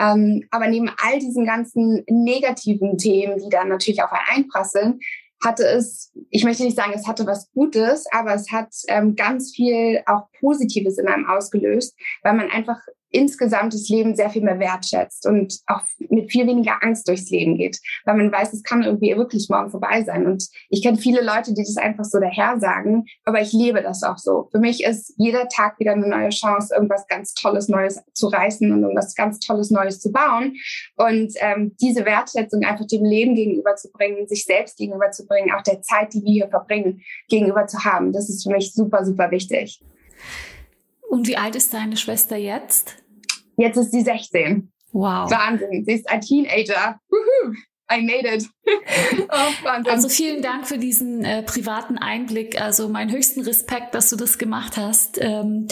[0.00, 5.00] Ähm, aber neben all diesen ganzen negativen Themen, die dann natürlich auf einen einprasseln,
[5.44, 9.54] hatte es, ich möchte nicht sagen, es hatte was Gutes, aber es hat ähm, ganz
[9.54, 14.58] viel auch Positives in einem ausgelöst, weil man einfach insgesamt das Leben sehr viel mehr
[14.58, 18.82] wertschätzt und auch mit viel weniger Angst durchs Leben geht, weil man weiß, es kann
[18.82, 20.26] irgendwie wirklich morgen vorbei sein.
[20.26, 24.02] Und ich kenne viele Leute, die das einfach so daher sagen, aber ich lebe das
[24.02, 24.48] auch so.
[24.50, 28.70] Für mich ist jeder Tag wieder eine neue Chance, irgendwas ganz Tolles Neues zu reißen
[28.70, 30.56] und irgendwas ganz Tolles Neues zu bauen.
[30.96, 36.22] Und ähm, diese Wertschätzung einfach dem Leben gegenüberzubringen, sich selbst gegenüberzubringen, auch der Zeit, die
[36.22, 39.80] wir hier verbringen, gegenüber zu haben, das ist für mich super, super wichtig.
[41.08, 42.96] Und wie alt ist deine Schwester jetzt?
[43.56, 44.70] Jetzt ist sie 16.
[44.92, 45.30] Wow.
[45.30, 45.84] Wahnsinn.
[45.84, 47.00] Sie ist ein Teenager.
[47.08, 47.54] Woohoo.
[47.90, 48.46] I made it.
[49.30, 52.60] oh, also vielen Dank für diesen äh, privaten Einblick.
[52.60, 55.18] Also meinen höchsten Respekt, dass du das gemacht hast.
[55.20, 55.68] Ähm,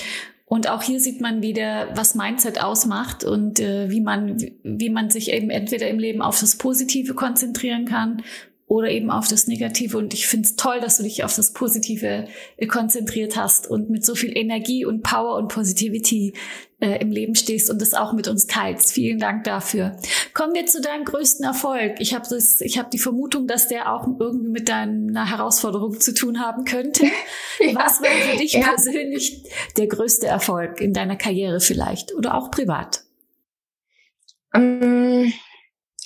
[0.47, 5.11] und auch hier sieht man wieder, was Mindset ausmacht und äh, wie man, wie man
[5.11, 8.23] sich eben entweder im Leben auf das Positive konzentrieren kann
[8.67, 9.97] oder eben auf das Negative.
[9.97, 12.27] Und ich finde es toll, dass du dich auf das Positive
[12.57, 16.35] äh, konzentriert hast und mit so viel Energie und Power und Positivity
[16.81, 18.93] äh, im Leben stehst und das auch mit uns teilst.
[18.93, 19.97] Vielen Dank dafür.
[20.35, 22.01] Kommen wir zu deinem größten Erfolg.
[22.01, 26.13] Ich habe das, ich habe die Vermutung, dass der auch irgendwie mit deiner Herausforderung zu
[26.13, 27.07] tun haben könnte.
[27.61, 28.63] ja, Was war für dich ja.
[28.63, 29.45] persönlich
[29.77, 33.05] der größte Erfolg in deiner Karriere vielleicht oder auch privat?
[34.53, 35.33] Um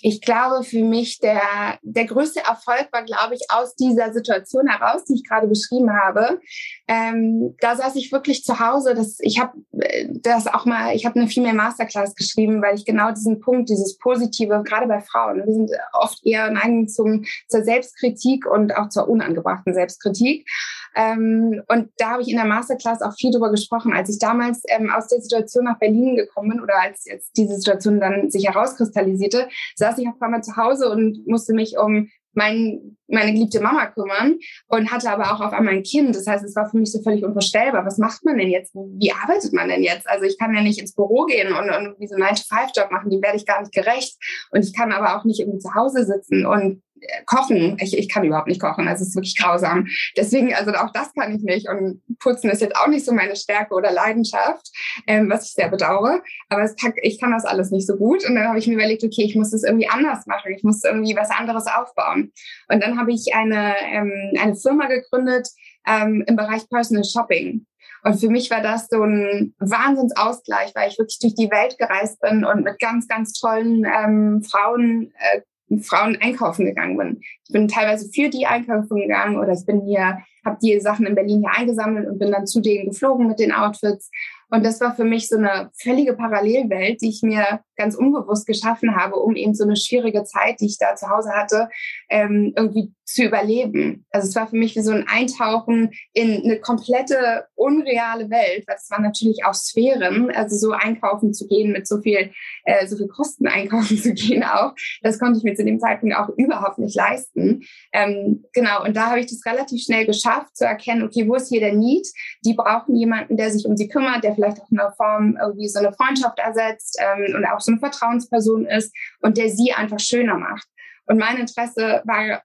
[0.03, 5.05] ich glaube, für mich der, der größte Erfolg war, glaube ich, aus dieser Situation heraus,
[5.05, 6.41] die ich gerade beschrieben habe.
[6.89, 8.95] Ähm, da saß ich wirklich zu Hause.
[8.95, 12.85] Das, ich habe äh, das auch mal, ich habe eine Female Masterclass geschrieben, weil ich
[12.85, 17.63] genau diesen Punkt, dieses Positive, gerade bei Frauen, wir sind oft eher neigen zum, zur
[17.63, 20.49] Selbstkritik und auch zur unangebrachten Selbstkritik.
[20.97, 23.93] Ähm, und da habe ich in der Masterclass auch viel drüber gesprochen.
[23.93, 27.57] Als ich damals ähm, aus der Situation nach Berlin gekommen bin oder als jetzt diese
[27.57, 32.97] Situation dann sich herauskristallisierte, saß ich auf einmal zu Hause und musste mich um mein,
[33.09, 34.39] meine geliebte Mama kümmern
[34.69, 36.15] und hatte aber auch auf einmal ein Kind.
[36.15, 37.85] Das heißt, es war für mich so völlig unvorstellbar.
[37.85, 38.75] Was macht man denn jetzt?
[38.75, 40.09] Wie arbeitet man denn jetzt?
[40.09, 43.37] Also ich kann ja nicht ins Büro gehen und, und einen 9-to-5-Job machen, die werde
[43.37, 44.17] ich gar nicht gerecht.
[44.51, 46.83] Und ich kann aber auch nicht irgendwie zu Hause sitzen und
[47.27, 49.87] kochen, ich, ich kann überhaupt nicht kochen, also es ist wirklich grausam.
[50.17, 51.69] Deswegen, also auch das kann ich nicht.
[51.69, 54.69] Und putzen ist jetzt auch nicht so meine Stärke oder Leidenschaft,
[55.07, 58.29] ähm, was ich sehr bedauere, aber es, ich kann das alles nicht so gut.
[58.29, 60.85] Und dann habe ich mir überlegt, okay, ich muss das irgendwie anders machen, ich muss
[60.85, 62.33] irgendwie was anderes aufbauen.
[62.69, 65.49] Und dann habe ich eine, ähm, eine Firma gegründet
[65.87, 67.67] ähm, im Bereich Personal Shopping.
[68.03, 72.21] Und für mich war das so ein Wahnsinnsausgleich, weil ich wirklich durch die Welt gereist
[72.21, 75.41] bin und mit ganz, ganz tollen ähm, Frauen äh,
[75.79, 77.21] Frauen einkaufen gegangen bin.
[77.45, 81.15] Ich bin teilweise für die einkaufen gegangen oder ich bin hier, habe die Sachen in
[81.15, 84.11] Berlin hier eingesammelt und bin dann zu denen geflogen mit den Outfits.
[84.51, 88.95] Und das war für mich so eine völlige Parallelwelt, die ich mir ganz unbewusst geschaffen
[88.95, 91.71] habe, um eben so eine schwierige Zeit, die ich da zu Hause hatte,
[92.11, 94.07] ähm, irgendwie zu überleben.
[94.11, 98.77] Also es war für mich wie so ein Eintauchen in eine komplette unreale Welt, weil
[98.77, 102.31] es waren natürlich auch Sphären, also so einkaufen zu gehen mit so viel,
[102.65, 106.15] äh, so viel Kosten einkaufen zu gehen auch, das konnte ich mir zu dem Zeitpunkt
[106.17, 107.63] auch überhaupt nicht leisten.
[107.93, 111.49] Ähm, genau, und da habe ich das relativ schnell geschafft zu erkennen, okay, wo ist
[111.49, 112.07] hier der Need?
[112.45, 115.69] Die brauchen jemanden, der sich um sie kümmert, der vielleicht auch in einer Form irgendwie
[115.69, 120.01] so eine Freundschaft ersetzt ähm, und auch so eine Vertrauensperson ist und der sie einfach
[120.01, 120.67] schöner macht.
[121.07, 122.43] Und mein Interesse war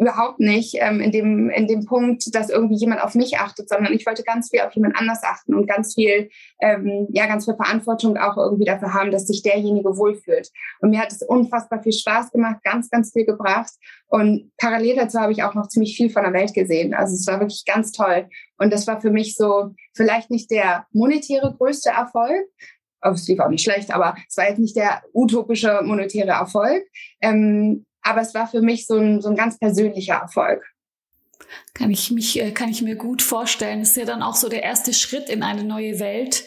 [0.00, 3.92] überhaupt nicht ähm, in, dem, in dem Punkt, dass irgendwie jemand auf mich achtet, sondern
[3.92, 6.30] ich wollte ganz viel auf jemand anders achten und ganz viel,
[6.60, 10.48] ähm, ja, ganz viel Verantwortung auch irgendwie dafür haben, dass sich derjenige wohlfühlt.
[10.80, 13.72] Und mir hat es unfassbar viel Spaß gemacht, ganz, ganz viel gebracht.
[14.08, 16.94] Und parallel dazu habe ich auch noch ziemlich viel von der Welt gesehen.
[16.94, 18.26] Also es war wirklich ganz toll.
[18.56, 22.46] Und das war für mich so vielleicht nicht der monetäre größte Erfolg,
[23.02, 26.84] es lief auch nicht schlecht, aber es war jetzt nicht der utopische monetäre Erfolg.
[27.22, 30.64] Ähm, aber es war für mich so ein, so ein ganz persönlicher Erfolg.
[31.74, 33.80] Kann ich mich, äh, kann ich mir gut vorstellen.
[33.80, 36.44] Das ist ja dann auch so der erste Schritt in eine neue Welt.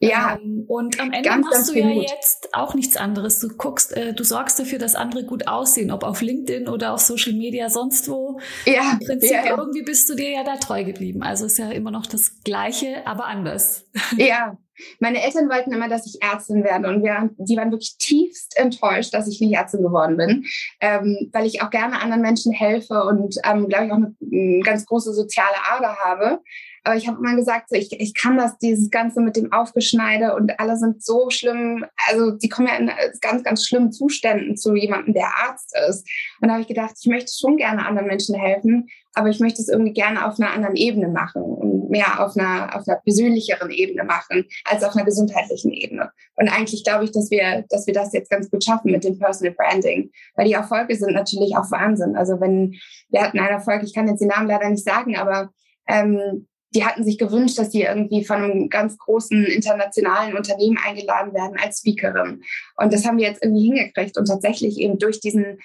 [0.00, 0.38] Ja.
[0.40, 2.08] Ähm, und am Ende ganz, machst ganz du ja gut.
[2.08, 3.40] jetzt auch nichts anderes.
[3.40, 7.00] Du guckst, äh, du sorgst dafür, dass andere gut aussehen, ob auf LinkedIn oder auf
[7.00, 8.38] Social Media, sonst wo.
[8.64, 8.92] Ja.
[8.92, 9.56] Im Prinzip ja, ja.
[9.56, 11.22] irgendwie bist du dir ja da treu geblieben.
[11.22, 13.84] Also ist ja immer noch das Gleiche, aber anders.
[14.16, 14.56] Ja,
[15.00, 19.12] meine Eltern wollten immer, dass ich Ärztin werde und wir, die waren wirklich tiefst enttäuscht,
[19.12, 20.44] dass ich nicht Ärztin geworden bin,
[20.80, 24.60] ähm, weil ich auch gerne anderen Menschen helfe und, ähm, glaube ich, auch eine, eine
[24.60, 26.40] ganz große soziale Ader habe.
[26.84, 30.34] Aber ich habe immer gesagt, so, ich, ich kann das, dieses Ganze mit dem Aufgeschneide
[30.34, 34.74] und alle sind so schlimm, also die kommen ja in ganz, ganz schlimmen Zuständen zu
[34.74, 36.08] jemandem, der Arzt ist.
[36.40, 39.60] Und da habe ich gedacht, ich möchte schon gerne anderen Menschen helfen, aber ich möchte
[39.60, 43.70] es irgendwie gerne auf einer anderen Ebene machen und mehr auf einer, auf einer persönlicheren
[43.70, 46.10] Ebene machen als auf einer gesundheitlichen Ebene.
[46.36, 49.18] Und eigentlich glaube ich, dass wir, dass wir das jetzt ganz gut schaffen mit dem
[49.18, 52.16] Personal Branding, weil die Erfolge sind natürlich auch Wahnsinn.
[52.16, 52.78] Also wenn
[53.10, 55.50] wir hatten einen Erfolg, ich kann jetzt den Namen leider nicht sagen, aber
[55.88, 61.32] ähm, die hatten sich gewünscht, dass sie irgendwie von einem ganz großen internationalen Unternehmen eingeladen
[61.32, 62.42] werden als Speakerin.
[62.76, 65.58] Und das haben wir jetzt irgendwie hingekriegt und tatsächlich eben durch diesen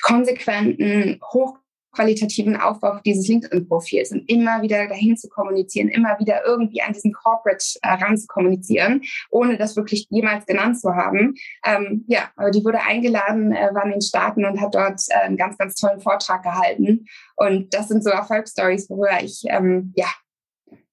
[0.00, 6.94] konsequenten, hochqualitativen Aufbau dieses LinkedIn-Profils und immer wieder dahin zu kommunizieren, immer wieder irgendwie an
[6.94, 11.34] diesen Corporate äh, ran zu kommunizieren, ohne das wirklich jemals genannt zu haben.
[11.66, 15.26] Ähm, ja, aber die wurde eingeladen, äh, war in den Staaten und hat dort äh,
[15.26, 17.04] einen ganz, ganz tollen Vortrag gehalten.
[17.36, 20.06] Und das sind so Erfolgsstories, worüber ich ähm, ja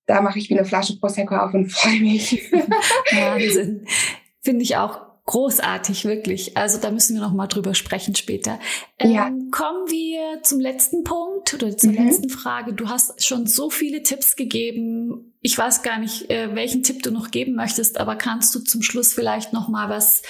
[0.06, 2.52] da mache ich wie eine Flasche Prosecco auf und freue mich.
[2.52, 3.88] Wahnsinn.
[4.42, 6.58] Finde ich auch großartig, wirklich.
[6.58, 8.60] Also da müssen wir noch mal drüber sprechen später.
[9.00, 9.32] Ähm, ja.
[9.52, 12.06] Kommen wir zum letzten Punkt oder zur mhm.
[12.06, 12.74] letzten Frage.
[12.74, 15.34] Du hast schon so viele Tipps gegeben.
[15.42, 18.82] Ich weiß gar nicht, äh, welchen Tipp du noch geben möchtest, aber kannst du zum
[18.82, 20.24] Schluss vielleicht noch mal was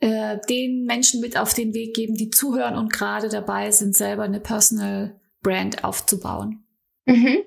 [0.00, 4.24] äh, den Menschen mit auf den Weg geben, die zuhören und gerade dabei sind, selber
[4.24, 6.64] eine Personal Brand aufzubauen?
[7.04, 7.38] Mhm.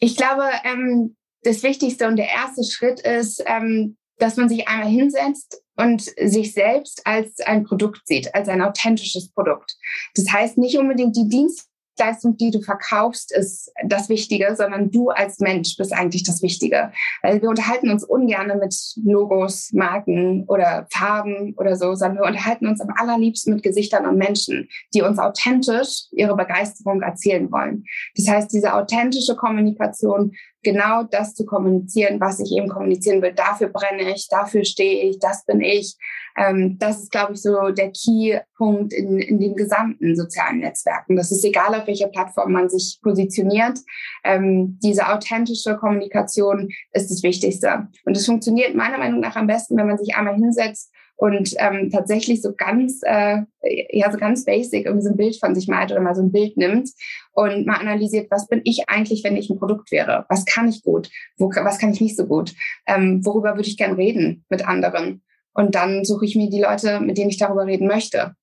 [0.00, 4.88] Ich glaube, ähm, das Wichtigste und der erste Schritt ist, ähm, dass man sich einmal
[4.88, 9.76] hinsetzt und sich selbst als ein Produkt sieht, als ein authentisches Produkt.
[10.14, 11.69] Das heißt nicht unbedingt die Dienst
[12.00, 16.92] Dienstleistung, die du verkaufst, ist das Wichtige, sondern du als Mensch bist eigentlich das Wichtige.
[17.22, 18.74] Weil wir unterhalten uns ungern mit
[19.04, 24.16] Logos, Marken oder Farben oder so, sondern wir unterhalten uns am allerliebsten mit Gesichtern und
[24.16, 27.84] Menschen, die uns authentisch ihre Begeisterung erzählen wollen.
[28.16, 30.32] Das heißt, diese authentische Kommunikation
[30.62, 33.32] genau das zu kommunizieren, was ich eben kommunizieren will.
[33.32, 35.96] Dafür brenne ich, dafür stehe ich, das bin ich.
[36.36, 41.16] Ähm, das ist, glaube ich, so der Key-Punkt in, in den gesamten sozialen Netzwerken.
[41.16, 43.78] Das ist egal, auf welcher Plattform man sich positioniert.
[44.24, 47.88] Ähm, diese authentische Kommunikation ist das Wichtigste.
[48.04, 51.90] Und es funktioniert meiner Meinung nach am besten, wenn man sich einmal hinsetzt und ähm,
[51.90, 53.42] tatsächlich so ganz, äh,
[53.90, 56.32] ja, so ganz basic irgendwie so ein Bild von sich malt oder mal so ein
[56.32, 56.88] Bild nimmt
[57.32, 60.24] und mal analysiert, was bin ich eigentlich, wenn ich ein Produkt wäre?
[60.30, 61.10] Was kann ich gut?
[61.36, 62.54] Wo, was kann ich nicht so gut?
[62.86, 65.22] Ähm, worüber würde ich gern reden mit anderen?
[65.52, 68.34] Und dann suche ich mir die Leute, mit denen ich darüber reden möchte.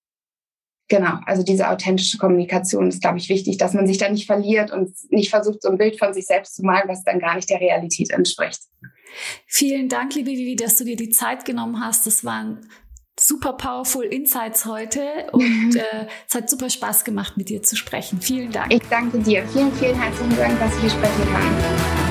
[0.90, 4.72] Genau, also diese authentische Kommunikation ist, glaube ich, wichtig, dass man sich da nicht verliert
[4.72, 7.50] und nicht versucht, so ein Bild von sich selbst zu malen, was dann gar nicht
[7.50, 8.62] der Realität entspricht.
[9.46, 12.08] Vielen Dank, liebe Vivi, dass du dir die Zeit genommen hast.
[12.08, 12.70] Das waren
[13.20, 18.22] super powerful Insights heute und äh, es hat super Spaß gemacht, mit dir zu sprechen.
[18.22, 18.74] Vielen Dank.
[18.74, 19.46] Ich danke dir.
[19.48, 22.07] Vielen, vielen herzlichen Dank, dass ich hier sprechen kann.